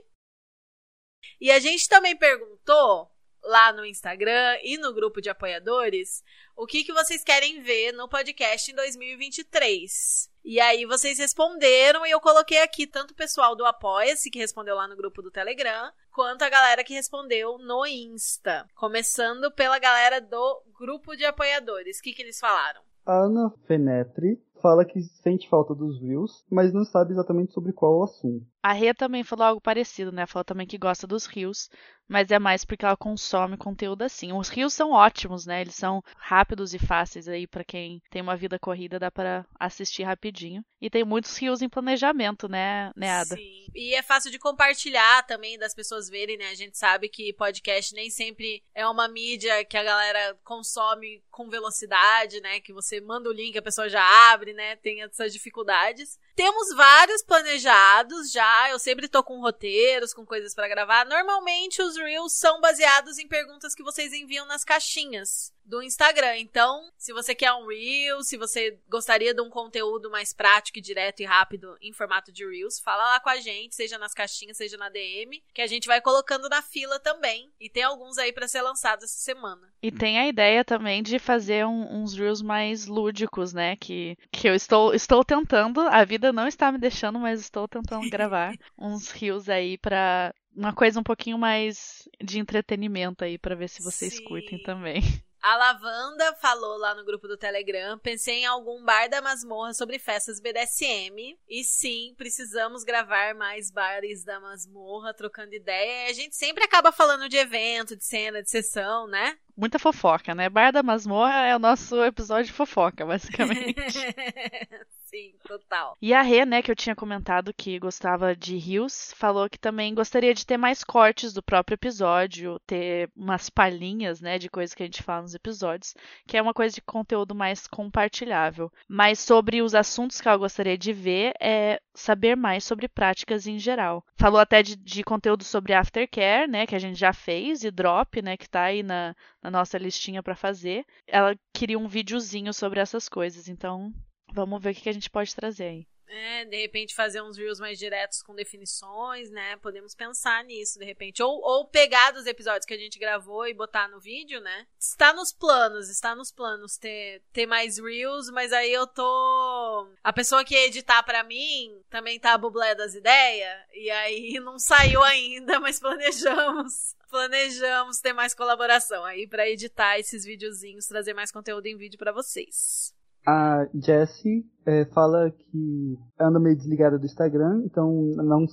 [1.39, 3.11] E a gente também perguntou
[3.43, 6.23] lá no Instagram e no grupo de apoiadores
[6.55, 10.29] o que, que vocês querem ver no podcast em 2023.
[10.43, 14.75] E aí vocês responderam e eu coloquei aqui tanto o pessoal do Apoia-se, que respondeu
[14.75, 18.67] lá no grupo do Telegram, quanto a galera que respondeu no Insta.
[18.75, 21.99] Começando pela galera do grupo de apoiadores.
[21.99, 22.81] O que, que eles falaram?
[23.05, 27.97] A Ana Fenetri fala que sente falta dos views, mas não sabe exatamente sobre qual
[27.97, 28.45] o assunto.
[28.61, 30.27] A Rê também falou algo parecido, né?
[30.27, 31.67] Falou também que gosta dos rios,
[32.07, 34.33] mas é mais porque ela consome conteúdo assim.
[34.33, 35.61] Os rios são ótimos, né?
[35.61, 40.03] Eles são rápidos e fáceis aí pra quem tem uma vida corrida, dá pra assistir
[40.03, 40.63] rapidinho.
[40.81, 43.35] E tem muitos rios em planejamento, né, né Ada?
[43.35, 43.67] Sim.
[43.73, 46.49] E é fácil de compartilhar também, das pessoas verem, né?
[46.49, 51.49] A gente sabe que podcast nem sempre é uma mídia que a galera consome com
[51.49, 52.59] velocidade, né?
[52.59, 54.75] Que você manda o link, a pessoa já abre, né?
[54.77, 56.19] Tem essas dificuldades.
[56.36, 58.69] Temos vários planejados já.
[58.69, 61.05] Eu sempre tô com roteiros, com coisas pra gravar.
[61.05, 66.38] Normalmente os Reels são baseados em perguntas que vocês enviam nas caixinhas do Instagram.
[66.38, 70.82] Então, se você quer um Reel, se você gostaria de um conteúdo mais prático e
[70.82, 74.57] direto e rápido em formato de Reels, fala lá com a gente, seja nas caixinhas,
[74.57, 77.51] seja na DM, que a gente vai colocando na fila também.
[77.59, 79.72] E tem alguns aí pra ser lançados essa semana.
[79.82, 83.76] E tem a ideia também de fazer um- uns reels mais lúdicos, né?
[83.78, 88.01] Que, que eu estou, estou tentando, a vida não está me deixando, mas estou tentando
[88.09, 93.70] gravar uns reels aí pra uma coisa um pouquinho mais de entretenimento aí, pra ver
[93.70, 94.24] se vocês Sim.
[94.26, 95.01] curtem também.
[95.41, 99.97] A Lavanda falou lá no grupo do Telegram: pensei em algum bar da masmorra sobre
[99.97, 101.35] festas BDSM.
[101.49, 106.07] E sim, precisamos gravar mais bares da masmorra, trocando ideia.
[106.07, 109.35] E a gente sempre acaba falando de evento, de cena, de sessão, né?
[109.57, 110.47] Muita fofoca, né?
[110.47, 113.75] Bar da Masmorra é o nosso episódio de fofoca, basicamente.
[115.12, 115.97] sim, total.
[116.01, 119.93] E a Rê, né, que eu tinha comentado que gostava de rios, falou que também
[119.93, 124.82] gostaria de ter mais cortes do próprio episódio, ter umas palhinhas, né, de coisas que
[124.82, 125.93] a gente fala nos episódios,
[126.26, 128.72] que é uma coisa de conteúdo mais compartilhável.
[128.88, 133.59] Mas sobre os assuntos que ela gostaria de ver é saber mais sobre práticas em
[133.59, 134.05] geral.
[134.16, 138.22] Falou até de, de conteúdo sobre aftercare, né, que a gente já fez, e drop,
[138.22, 140.86] né, que tá aí na, na nossa listinha pra fazer.
[141.05, 143.93] Ela queria um videozinho sobre essas coisas, então
[144.34, 145.88] Vamos ver o que a gente pode trazer aí.
[146.13, 149.55] É, de repente fazer uns reels mais diretos com definições, né?
[149.57, 151.23] Podemos pensar nisso, de repente.
[151.23, 154.67] Ou, ou pegar dos episódios que a gente gravou e botar no vídeo, né?
[154.77, 159.88] Está nos planos, está nos planos ter, ter mais reels, mas aí eu tô.
[160.03, 164.34] A pessoa que ia editar pra mim também tá a bublé das ideias, e aí
[164.43, 171.13] não saiu ainda, mas planejamos planejamos ter mais colaboração aí para editar esses videozinhos, trazer
[171.13, 172.93] mais conteúdo em vídeo para vocês.
[173.26, 178.45] A Jessie é, fala que anda meio desligada do Instagram, então não,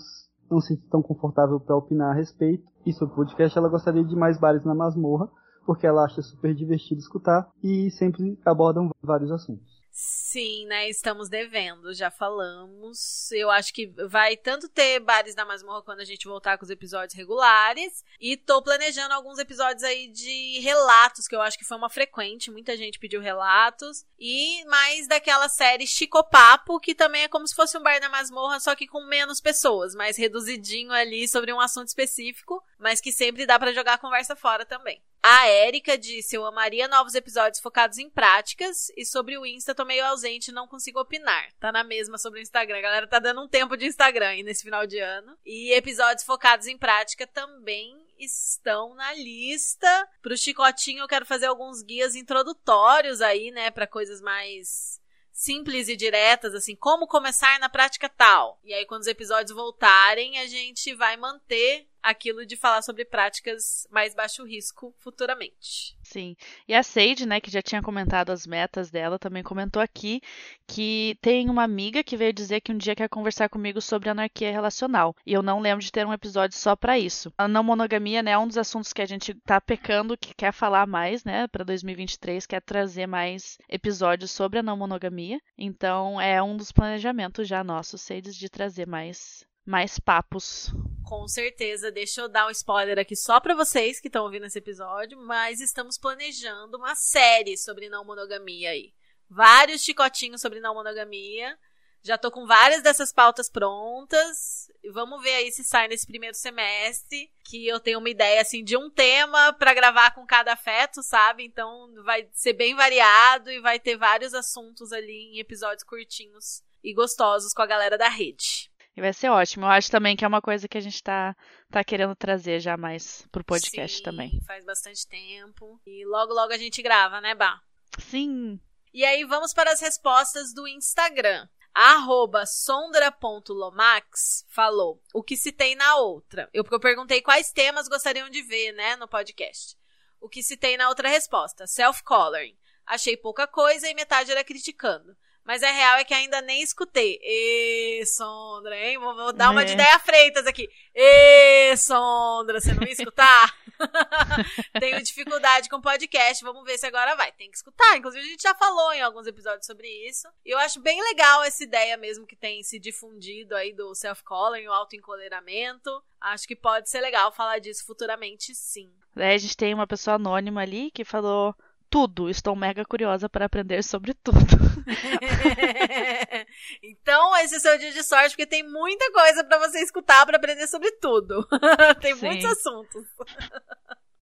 [0.50, 2.64] não se sente tão confortável para opinar a respeito.
[2.86, 5.28] E sobre o podcast, ela gostaria de mais bares na masmorra,
[5.66, 9.77] porque ela acha super divertido escutar e sempre abordam vários assuntos.
[10.00, 10.88] Sim, né?
[10.88, 13.32] Estamos devendo, já falamos.
[13.32, 16.70] Eu acho que vai tanto ter bares da masmorra quando a gente voltar com os
[16.70, 18.04] episódios regulares.
[18.20, 22.48] E tô planejando alguns episódios aí de relatos, que eu acho que foi uma frequente.
[22.48, 24.06] Muita gente pediu relatos.
[24.16, 28.60] E mais daquela série Chicopapo, que também é como se fosse um bar da masmorra,
[28.60, 33.46] só que com menos pessoas, mais reduzidinho ali sobre um assunto específico, mas que sempre
[33.46, 35.02] dá para jogar a conversa fora também.
[35.22, 38.90] A Érica disse: Eu amaria novos episódios focados em práticas.
[38.96, 41.52] E sobre o Insta, tô meio ausente não consigo opinar.
[41.58, 42.78] Tá na mesma sobre o Instagram.
[42.78, 45.36] A galera tá dando um tempo de Instagram aí nesse final de ano.
[45.44, 50.08] E episódios focados em prática também estão na lista.
[50.22, 53.70] Pro Chicotinho, eu quero fazer alguns guias introdutórios aí, né?
[53.70, 54.98] para coisas mais
[55.32, 58.58] simples e diretas, assim, como começar na prática tal.
[58.64, 63.86] E aí, quando os episódios voltarem, a gente vai manter aquilo de falar sobre práticas
[63.90, 65.96] mais baixo risco futuramente.
[66.02, 66.36] Sim.
[66.66, 70.22] E a Sage, né, que já tinha comentado as metas dela, também comentou aqui
[70.66, 74.50] que tem uma amiga que veio dizer que um dia quer conversar comigo sobre anarquia
[74.50, 75.14] relacional.
[75.26, 77.32] E eu não lembro de ter um episódio só para isso.
[77.36, 80.52] A não monogamia, né, é um dos assuntos que a gente tá pecando, que quer
[80.52, 85.40] falar mais, né, para 2023, quer trazer mais episódios sobre a não monogamia.
[85.56, 90.72] Então, é um dos planejamentos já nossos, Sage, de trazer mais mais papos.
[91.04, 94.58] Com certeza, deixa eu dar um spoiler aqui só para vocês que estão ouvindo esse
[94.58, 98.94] episódio, mas estamos planejando uma série sobre não monogamia aí.
[99.28, 101.58] Vários chicotinhos sobre não monogamia.
[102.02, 104.70] Já tô com várias dessas pautas prontas.
[104.90, 108.74] Vamos ver aí se sai nesse primeiro semestre, que eu tenho uma ideia assim de
[108.74, 111.44] um tema para gravar com cada afeto, sabe?
[111.44, 116.94] Então vai ser bem variado e vai ter vários assuntos ali em episódios curtinhos e
[116.94, 118.67] gostosos com a galera da rede.
[118.98, 119.64] E vai ser ótimo.
[119.64, 121.36] Eu acho também que é uma coisa que a gente tá,
[121.70, 124.42] tá querendo trazer já mais pro podcast Sim, também.
[124.44, 125.80] Faz bastante tempo.
[125.86, 127.60] E logo, logo a gente grava, né, Bah?
[127.96, 128.58] Sim.
[128.92, 131.48] E aí vamos para as respostas do Instagram.
[131.72, 136.50] Arroba sondra.lomax falou o que se tem na outra.
[136.52, 139.76] Eu, eu perguntei quais temas gostariam de ver, né, no podcast.
[140.20, 141.68] O que se tem na outra resposta?
[141.68, 142.58] Self-coloring.
[142.84, 145.16] Achei pouca coisa e metade era criticando.
[145.48, 147.18] Mas a real é que ainda nem escutei.
[147.22, 148.98] Ê, Sondra, hein?
[148.98, 149.74] Vou, vou dar uma de É.
[149.76, 150.68] ideia freitas aqui.
[150.94, 153.56] Ê, Sondra, você não ia escutar?
[154.78, 156.44] Tenho dificuldade com podcast.
[156.44, 157.32] Vamos ver se agora vai.
[157.32, 157.96] Tem que escutar.
[157.96, 160.28] Inclusive, a gente já falou em alguns episódios sobre isso.
[160.44, 164.68] E eu acho bem legal essa ideia mesmo que tem se difundido aí do self-calling,
[164.68, 165.90] o autoencoleramento.
[166.20, 168.92] Acho que pode ser legal falar disso futuramente, sim.
[169.16, 171.54] Daí a gente tem uma pessoa anônima ali que falou
[171.90, 172.28] tudo.
[172.28, 174.38] Estou mega curiosa para aprender sobre tudo.
[176.82, 180.26] então, esse é o seu dia de sorte, porque tem muita coisa pra você escutar
[180.26, 181.46] pra aprender sobre tudo.
[182.00, 182.26] tem Sim.
[182.26, 183.06] muitos assuntos.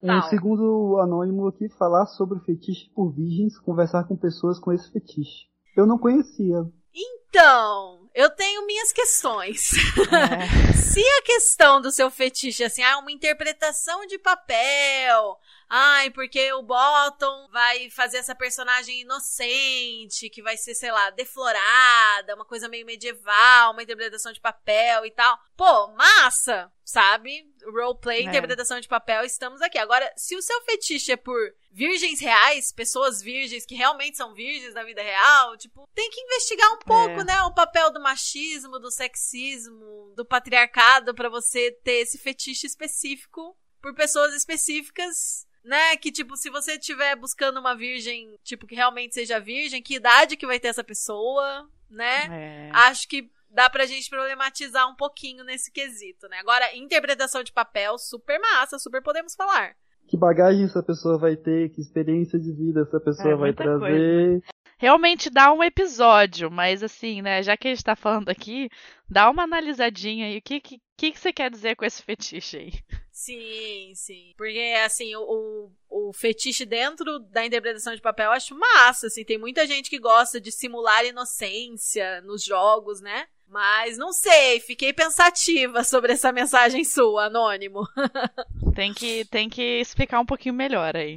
[0.02, 4.90] Um segundo anônimo aqui falar sobre o fetiche por virgens, conversar com pessoas com esse
[4.90, 5.46] fetiche.
[5.76, 6.64] Eu não conhecia.
[6.94, 9.72] Então, eu tenho minhas questões.
[10.10, 10.72] É.
[10.74, 15.38] Se a questão do seu fetiche, assim, ah, uma interpretação de papel,
[15.72, 22.34] ai, porque o Bottom vai fazer essa personagem inocente, que vai ser, sei lá, deflorada,
[22.34, 25.38] uma coisa meio medieval, uma interpretação de papel e tal.
[25.56, 27.48] Pô, massa, sabe?
[27.64, 28.24] Roleplay, É.
[28.24, 29.78] interpretação de papel, estamos aqui.
[29.78, 31.38] Agora, se o seu fetiche é por
[31.70, 36.72] virgens reais, pessoas virgens que realmente são virgens na vida real, tipo, tem que investigar
[36.72, 37.24] um pouco, É.
[37.24, 43.56] né, o papel do machismo, do sexismo, do patriarcado pra você ter esse fetiche específico
[43.80, 49.14] por pessoas específicas, né, que tipo, se você estiver buscando uma virgem, tipo, que realmente
[49.14, 52.26] seja virgem, que idade que vai ter essa pessoa, né?
[52.30, 52.70] É.
[52.72, 56.38] Acho que dá pra gente problematizar um pouquinho nesse quesito, né?
[56.38, 59.74] Agora, interpretação de papel, super massa, super podemos falar.
[60.06, 64.42] Que bagagem essa pessoa vai ter, que experiência de vida essa pessoa É, vai trazer.
[64.78, 68.70] Realmente dá um episódio, mas assim, né, já que a gente tá falando aqui,
[69.08, 70.38] dá uma analisadinha aí.
[70.38, 72.72] O que, que, que que você quer dizer com esse fetiche aí?
[73.10, 74.34] Sim, sim.
[74.36, 79.24] Porque, assim, o, o fetiche dentro da interpretação de papel eu acho massa, assim.
[79.24, 83.26] Tem muita gente que gosta de simular inocência nos jogos, né?
[83.48, 87.88] Mas não sei, fiquei pensativa sobre essa mensagem sua, anônimo.
[88.74, 91.16] Tem que, tem que explicar um pouquinho melhor aí.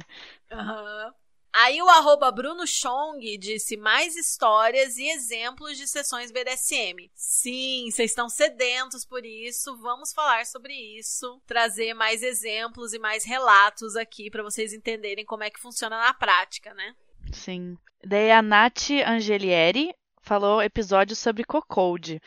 [0.50, 1.14] Aham.
[1.56, 7.08] Aí o arroba Bruno Chong disse mais histórias e exemplos de sessões BDSM.
[7.14, 9.76] Sim, vocês estão sedentos por isso.
[9.76, 15.44] Vamos falar sobre isso, trazer mais exemplos e mais relatos aqui para vocês entenderem como
[15.44, 16.92] é que funciona na prática, né?
[17.32, 17.78] Sim.
[18.04, 22.20] Daí a Nath Angelieri falou episódio sobre Cocode.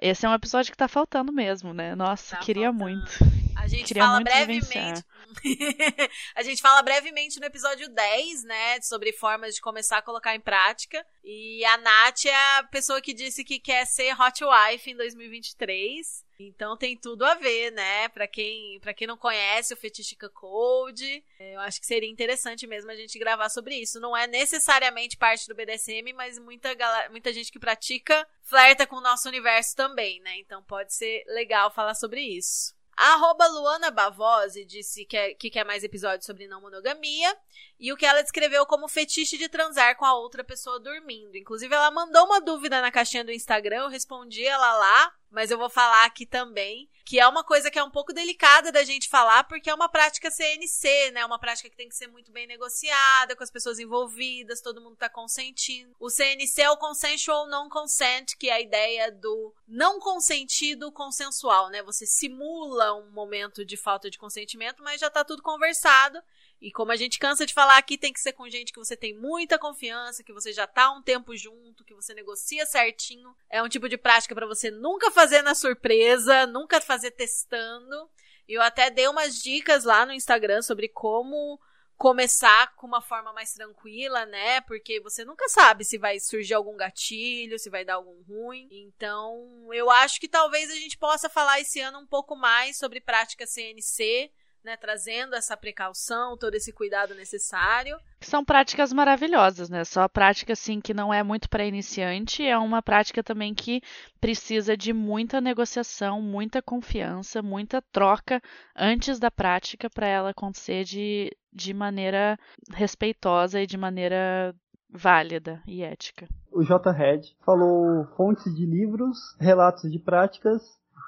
[0.00, 1.96] Esse é um episódio que tá faltando mesmo, né?
[1.96, 2.84] Nossa, Tá queria faltando.
[2.84, 3.10] muito.
[3.58, 5.04] A gente fala brevemente.
[6.34, 8.80] a gente fala brevemente no episódio 10, né?
[8.80, 11.04] Sobre formas de começar a colocar em prática.
[11.24, 16.24] E a Nath é a pessoa que disse que quer ser Hot Wife em 2023.
[16.40, 18.08] Então tem tudo a ver, né?
[18.10, 22.64] Pra quem, pra quem não conhece o Fetishica Code, é, eu acho que seria interessante
[22.66, 23.98] mesmo a gente gravar sobre isso.
[23.98, 28.96] Não é necessariamente parte do BDSM, mas muita, gala- muita gente que pratica flerta com
[28.96, 30.38] o nosso universo também, né?
[30.38, 32.77] Então pode ser legal falar sobre isso.
[33.00, 37.36] Arroba Luana Bavosi disse que, é- que quer mais episódios sobre não monogamia
[37.78, 41.36] e o que ela descreveu como fetiche de transar com a outra pessoa dormindo.
[41.36, 45.58] Inclusive, ela mandou uma dúvida na caixinha do Instagram, eu respondi ela lá, mas eu
[45.58, 49.08] vou falar aqui também, que é uma coisa que é um pouco delicada da gente
[49.08, 51.24] falar, porque é uma prática CNC, né?
[51.24, 54.96] Uma prática que tem que ser muito bem negociada, com as pessoas envolvidas, todo mundo
[54.96, 55.94] tá consentindo.
[56.00, 61.82] O CNC é o Consensual Non-Consent, que é a ideia do não consentido consensual, né?
[61.82, 66.18] Você simula um momento de falta de consentimento, mas já tá tudo conversado.
[66.60, 68.96] E como a gente cansa de falar aqui, tem que ser com gente que você
[68.96, 73.34] tem muita confiança, que você já tá um tempo junto, que você negocia certinho.
[73.48, 78.10] É um tipo de prática pra você nunca fazer na surpresa, nunca fazer testando.
[78.48, 81.60] E eu até dei umas dicas lá no Instagram sobre como
[81.98, 84.60] começar com uma forma mais tranquila, né?
[84.62, 88.68] Porque você nunca sabe se vai surgir algum gatilho, se vai dar algum ruim.
[88.70, 93.00] Então, eu acho que talvez a gente possa falar esse ano um pouco mais sobre
[93.00, 94.30] prática CNC,
[94.64, 94.76] né?
[94.76, 97.98] Trazendo essa precaução, todo esse cuidado necessário.
[98.20, 99.84] São práticas maravilhosas, né?
[99.84, 103.80] Só prática assim que não é muito para iniciante, é uma prática também que
[104.20, 108.42] precisa de muita negociação, muita confiança, muita troca
[108.76, 112.38] antes da prática para ela acontecer de, de maneira
[112.72, 114.54] respeitosa e de maneira
[114.90, 116.26] válida e ética.
[116.50, 116.90] O J.
[116.90, 120.62] Red falou fontes de livros, relatos de práticas,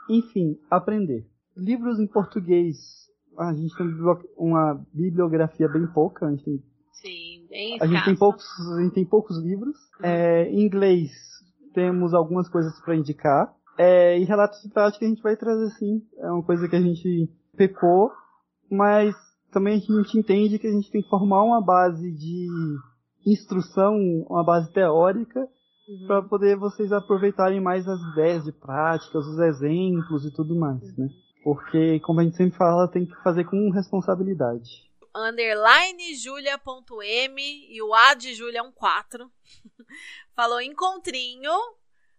[0.08, 1.26] enfim, aprender.
[1.56, 3.09] Livros em português.
[3.38, 3.86] A gente tem
[4.36, 6.62] uma bibliografia bem pouca, a gente tem
[7.00, 8.44] Sim, bem A gente tem poucos,
[8.76, 9.76] a gente tem poucos livros.
[10.02, 11.10] É, em inglês
[11.72, 13.54] temos algumas coisas para indicar.
[13.78, 16.02] É, e relatos de prática a gente vai trazer sim.
[16.18, 18.10] É uma coisa que a gente pecou,
[18.70, 19.14] mas
[19.50, 22.48] também a gente entende que a gente tem que formar uma base de
[23.26, 23.96] instrução,
[24.28, 25.48] uma base teórica,
[26.06, 31.08] para poder vocês aproveitarem mais as ideias de práticas, os exemplos e tudo mais, né?
[31.42, 34.90] Porque, como a gente sempre fala, tem que fazer com responsabilidade.
[35.14, 39.30] underline julia.m e o A de Julia é um 4.
[40.36, 41.52] Falou encontrinho.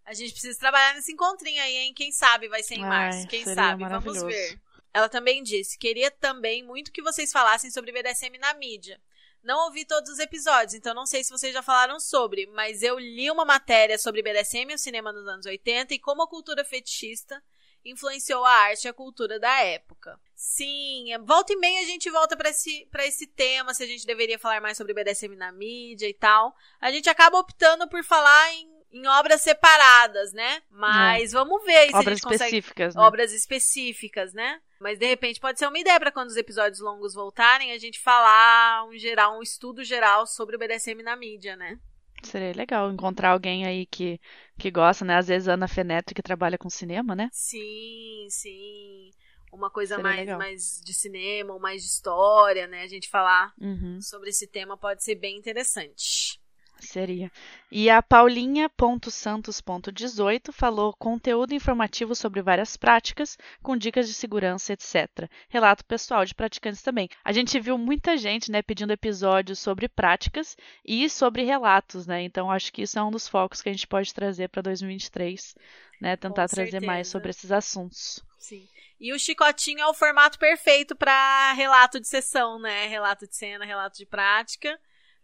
[0.03, 1.93] A gente precisa trabalhar nesse encontrinho aí, hein?
[1.93, 3.27] Quem sabe vai ser em Ai, março.
[3.27, 3.87] Quem sabe?
[3.87, 4.59] Vamos ver.
[4.93, 8.99] Ela também disse: queria também muito que vocês falassem sobre BDSM na mídia.
[9.43, 12.99] Não ouvi todos os episódios, então não sei se vocês já falaram sobre, mas eu
[12.99, 16.63] li uma matéria sobre BDSM e o cinema nos anos 80 e como a cultura
[16.63, 17.41] fetichista
[17.85, 20.19] influenciou a arte e a cultura da época.
[20.35, 23.87] Sim, é- volta e meia a gente volta pra esse, pra esse tema, se a
[23.87, 26.55] gente deveria falar mais sobre BDSM na mídia e tal.
[26.79, 30.61] A gente acaba optando por falar em, em obras separadas, né?
[30.69, 33.01] Mas vamos ver se a Obras gente consegue específicas, né?
[33.01, 34.61] obras específicas, né?
[34.79, 37.99] Mas de repente pode ser uma ideia para quando os episódios longos voltarem, a gente
[37.99, 41.77] falar um geral, um estudo geral sobre o BDSM na mídia, né?
[42.23, 44.19] Seria legal encontrar alguém aí que,
[44.61, 45.17] que gosta, né?
[45.17, 47.29] Às vezes Ana Feneto que trabalha com cinema, né?
[47.29, 49.11] Sim, sim.
[49.51, 50.37] Uma coisa Seria mais, legal.
[50.37, 52.83] mais de cinema ou mais de história, né?
[52.83, 56.40] A gente falar Uhum, sobre esse tema pode ser bem interessante.
[56.85, 57.31] Seria.
[57.71, 65.29] E a Paulinha.santos.18 falou conteúdo informativo sobre várias práticas, com dicas de segurança, etc.
[65.49, 67.09] Relato pessoal de praticantes também.
[67.23, 72.21] A gente viu muita gente, né, pedindo episódios sobre práticas e sobre relatos, né?
[72.23, 75.55] Então acho que isso é um dos focos que a gente pode trazer para 2023,
[76.01, 76.17] né?
[76.17, 78.23] Tentar trazer mais sobre esses assuntos.
[78.37, 78.67] Sim.
[78.99, 82.85] E o chicotinho é o formato perfeito para relato de sessão, né?
[82.85, 84.79] Relato de cena, relato de prática.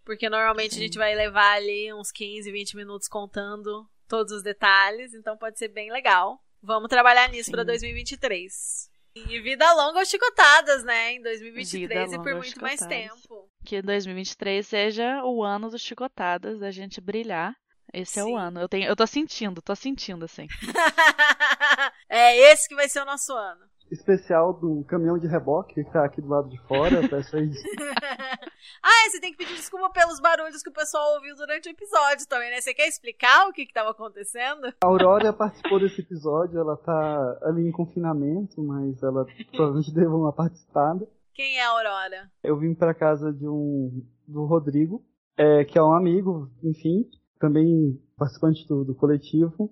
[0.07, 0.79] Porque normalmente Sim.
[0.79, 5.59] a gente vai levar ali uns 15, 20 minutos contando todos os detalhes, então pode
[5.59, 6.41] ser bem legal.
[6.63, 8.89] Vamos trabalhar nisso para 2023.
[9.13, 11.11] E vida longa ou chicotadas, né?
[11.11, 13.51] Em 2023 Vida e por muito mais tempo.
[13.65, 17.53] Que 2023 seja o ano dos chicotadas, da gente brilhar.
[17.91, 18.31] Esse é Sim.
[18.31, 18.61] o ano.
[18.61, 20.47] Eu, tenho, eu tô sentindo, tô sentindo, assim.
[22.07, 23.65] é esse que vai ser o nosso ano.
[23.91, 27.63] Especial do caminhão de reboque que tá aqui do lado de fora, peça isso.
[28.83, 31.71] Ah, é, você tem que pedir desculpa pelos barulhos que o pessoal ouviu durante o
[31.71, 32.61] episódio também, né?
[32.61, 34.67] Você quer explicar o que que tava acontecendo?
[34.83, 40.33] A Aurora participou desse episódio, ela tá ali em confinamento, mas ela provavelmente deu uma
[40.33, 41.07] participada.
[41.33, 42.31] Quem é a Aurora?
[42.43, 45.03] Eu vim pra casa de um do Rodrigo,
[45.37, 47.09] é, que é um amigo, enfim,
[47.39, 49.71] também participante do, do coletivo,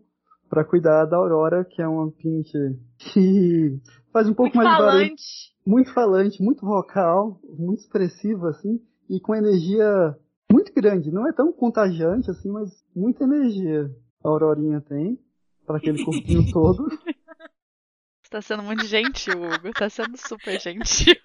[0.49, 2.57] pra cuidar da Aurora, que é uma pinche
[2.97, 3.79] que
[4.13, 5.55] faz um pouco Muito mais de barulho, falante.
[5.65, 8.79] muito falante, muito vocal, muito expressiva assim,
[9.09, 10.15] e com energia
[10.51, 13.89] muito grande, não é tão contagiante assim, mas muita energia
[14.23, 15.19] a Aurorinha tem
[15.65, 16.87] para aquele corpinho todo.
[16.89, 19.71] Você tá sendo muito gentil, Hugo.
[19.73, 21.15] Tá sendo super gentil.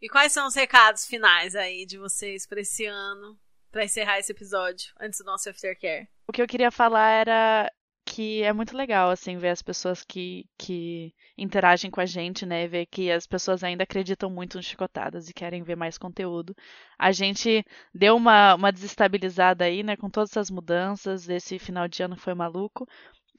[0.00, 3.36] E quais são os recados finais aí de vocês pra esse ano,
[3.70, 6.08] pra encerrar esse episódio, antes do nosso aftercare?
[6.26, 7.70] O que eu queria falar era
[8.08, 12.66] que é muito legal, assim, ver as pessoas que, que interagem com a gente, né?
[12.66, 16.56] Ver que as pessoas ainda acreditam muito no Chicotadas e querem ver mais conteúdo.
[16.98, 17.64] A gente
[17.94, 19.94] deu uma, uma desestabilizada aí, né?
[19.96, 21.28] Com todas essas mudanças.
[21.28, 22.88] Esse final de ano foi maluco.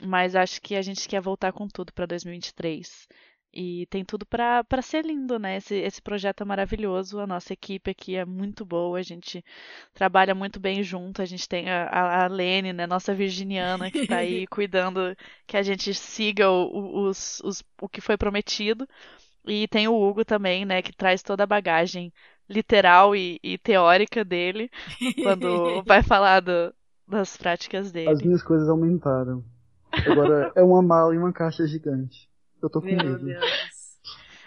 [0.05, 3.07] Mas acho que a gente quer voltar com tudo para 2023.
[3.51, 5.57] E tem tudo para ser lindo, né?
[5.57, 7.19] Esse, esse projeto é maravilhoso.
[7.19, 8.99] A nossa equipe aqui é muito boa.
[8.99, 9.43] A gente
[9.93, 11.21] trabalha muito bem junto.
[11.21, 12.85] A gente tem a, a, Lene, né?
[12.85, 15.15] Nossa virginiana, que tá aí cuidando
[15.47, 18.87] que a gente siga o, o, os, os, o que foi prometido.
[19.47, 20.83] E tem o Hugo também, né?
[20.83, 22.13] Que traz toda a bagagem
[22.47, 24.69] literal e, e teórica dele
[25.23, 26.73] quando vai falar do,
[27.07, 28.11] das práticas dele.
[28.11, 29.43] As minhas coisas aumentaram.
[30.05, 32.28] Agora é uma mala e uma caixa gigante.
[32.61, 33.25] Eu tô com Meu medo.
[33.25, 33.45] Deus.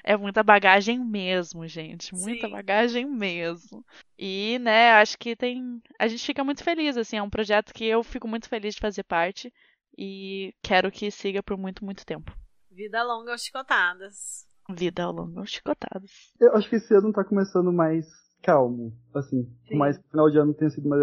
[0.05, 2.13] É muita bagagem mesmo, gente.
[2.13, 2.53] Muita Sim.
[2.53, 3.85] bagagem mesmo.
[4.19, 5.81] E, né, acho que tem.
[5.97, 7.19] A gente fica muito feliz, assim.
[7.19, 9.53] É um projeto que eu fico muito feliz de fazer parte.
[9.97, 12.33] E quero que siga por muito, muito tempo.
[12.69, 14.45] Vida longa ou chicotadas.
[14.71, 16.33] Vida ao longo, chicotadas.
[16.41, 18.07] Eu acho que esse ano tá começando mais
[18.43, 19.45] calmo, assim.
[19.45, 19.69] Sim.
[19.69, 21.03] Por mais que o final de ano tenha sido mais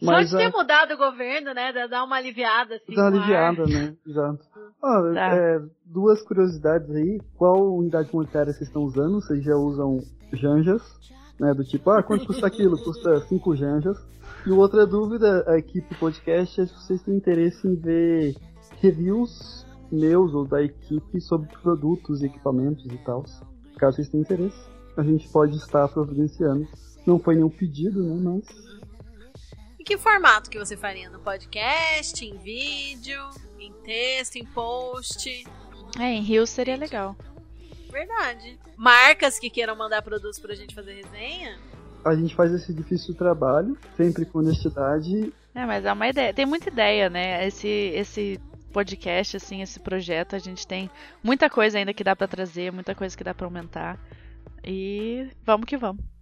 [0.00, 0.04] agitado.
[0.04, 1.72] Só Mas de ter é, mudado o governo, né?
[1.72, 2.94] Dá dar uma aliviada, assim.
[2.94, 3.14] dá uma ar.
[3.14, 3.96] aliviada, né?
[4.06, 4.44] Exato.
[4.82, 5.36] Ah, Tá.
[5.36, 7.20] é, duas curiosidades aí.
[7.36, 9.20] Qual unidade monetária vocês estão usando?
[9.20, 9.98] Vocês já usam
[10.32, 10.82] janjas?
[11.38, 12.78] Né, do tipo, ah, quanto custa aquilo?
[12.78, 13.96] Custa 5 janjas.
[14.46, 18.36] E outra dúvida, a equipe podcast, é se vocês têm interesse em ver
[18.80, 23.24] reviews meus ou da equipe sobre produtos e equipamentos e tal.
[23.78, 24.56] Caso vocês tenham interesse,
[24.96, 26.66] a gente pode estar providenciando.
[27.06, 28.44] Não foi nenhum pedido, né, mas
[29.84, 31.10] E que formato que você faria?
[31.10, 33.20] No podcast, em vídeo,
[33.60, 35.44] em texto, em post?
[36.00, 37.14] É, em Rio seria legal.
[37.92, 38.58] Verdade.
[38.78, 41.58] Marcas que queiram mandar produtos pra gente fazer resenha?
[42.02, 45.30] a gente faz esse difícil trabalho, sempre com honestidade.
[45.54, 46.32] É, mas é uma ideia.
[46.32, 47.46] Tem muita ideia, né?
[47.46, 48.40] Esse, esse
[48.72, 50.90] podcast, assim, esse projeto, a gente tem
[51.22, 53.98] muita coisa ainda que dá pra trazer, muita coisa que dá pra aumentar.
[54.64, 56.13] E vamos que vamos.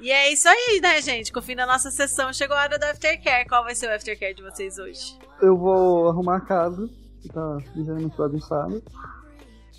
[0.00, 1.32] E é isso aí, né, gente?
[1.32, 3.48] Com o fim da nossa sessão, chegou a hora do aftercare.
[3.48, 5.18] Qual vai ser o aftercare de vocês hoje?
[5.42, 6.88] Eu vou arrumar a casa,
[7.20, 8.80] que tá ligeiramente bagunçada.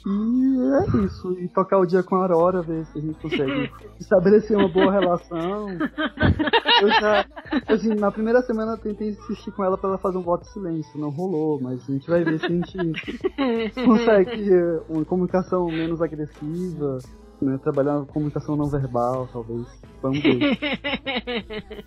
[0.05, 1.32] E é isso.
[1.39, 4.91] E tocar o dia com a Aurora, ver se a gente consegue estabelecer uma boa
[4.91, 5.70] relação.
[6.82, 7.26] Eu já,
[7.67, 10.53] assim, na primeira semana eu tentei insistir com ela pra ela fazer um voto de
[10.53, 10.99] silêncio.
[10.99, 12.78] Não rolou, mas a gente vai ver se a gente
[13.86, 16.99] consegue eh, uma comunicação menos agressiva,
[17.46, 17.58] né?
[17.58, 19.68] Trabalhar uma comunicação não verbal, talvez.
[20.02, 21.86] Vamos ver.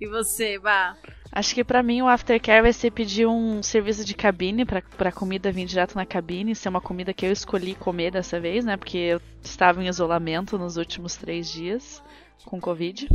[0.00, 0.96] E você, Bah?
[1.32, 5.12] Acho que pra mim o aftercare vai ser pedir um serviço de cabine pra, pra
[5.12, 8.76] comida vir direto na cabine, ser uma comida que eu escolhi comer dessa vez, né?
[8.76, 12.02] Porque eu estava em isolamento nos últimos três dias
[12.44, 13.08] com Covid.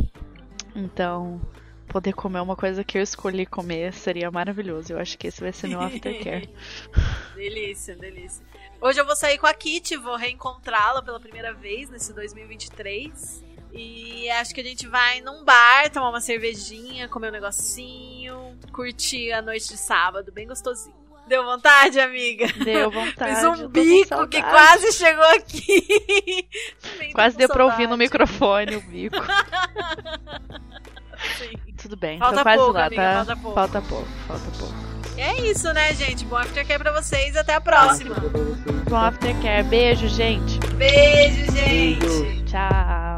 [0.74, 1.40] Então,
[1.88, 4.92] poder comer uma coisa que eu escolhi comer seria maravilhoso.
[4.92, 6.48] Eu acho que esse vai ser meu aftercare.
[7.34, 8.46] delícia, delícia.
[8.80, 13.44] Hoje eu vou sair com a Kitty, vou reencontrá-la pela primeira vez nesse 2023.
[13.72, 19.32] E acho que a gente vai num bar, tomar uma cervejinha, comer um negocinho, curtir
[19.32, 20.94] a noite de sábado, bem gostosinho.
[21.26, 22.46] Deu vontade, amiga?
[22.64, 23.34] Deu vontade.
[23.34, 24.30] Fiz um bico saudade.
[24.30, 26.48] que quase chegou aqui.
[27.12, 27.98] Quase deu pra ouvir no saudade.
[27.98, 29.16] microfone o bico.
[31.38, 31.50] Sim.
[31.82, 33.24] Tudo bem, Falta tô quase pouco, lá, amiga, tá?
[33.24, 33.54] falta pouco.
[33.54, 34.95] Falta pouco, falta pouco.
[35.16, 36.24] É isso, né, gente?
[36.24, 38.14] Bom aftercare pra vocês e até a próxima.
[38.88, 39.64] Bom aftercare.
[39.64, 40.58] Beijo, gente.
[40.76, 42.44] Beijo, gente!
[42.44, 43.15] Tchau.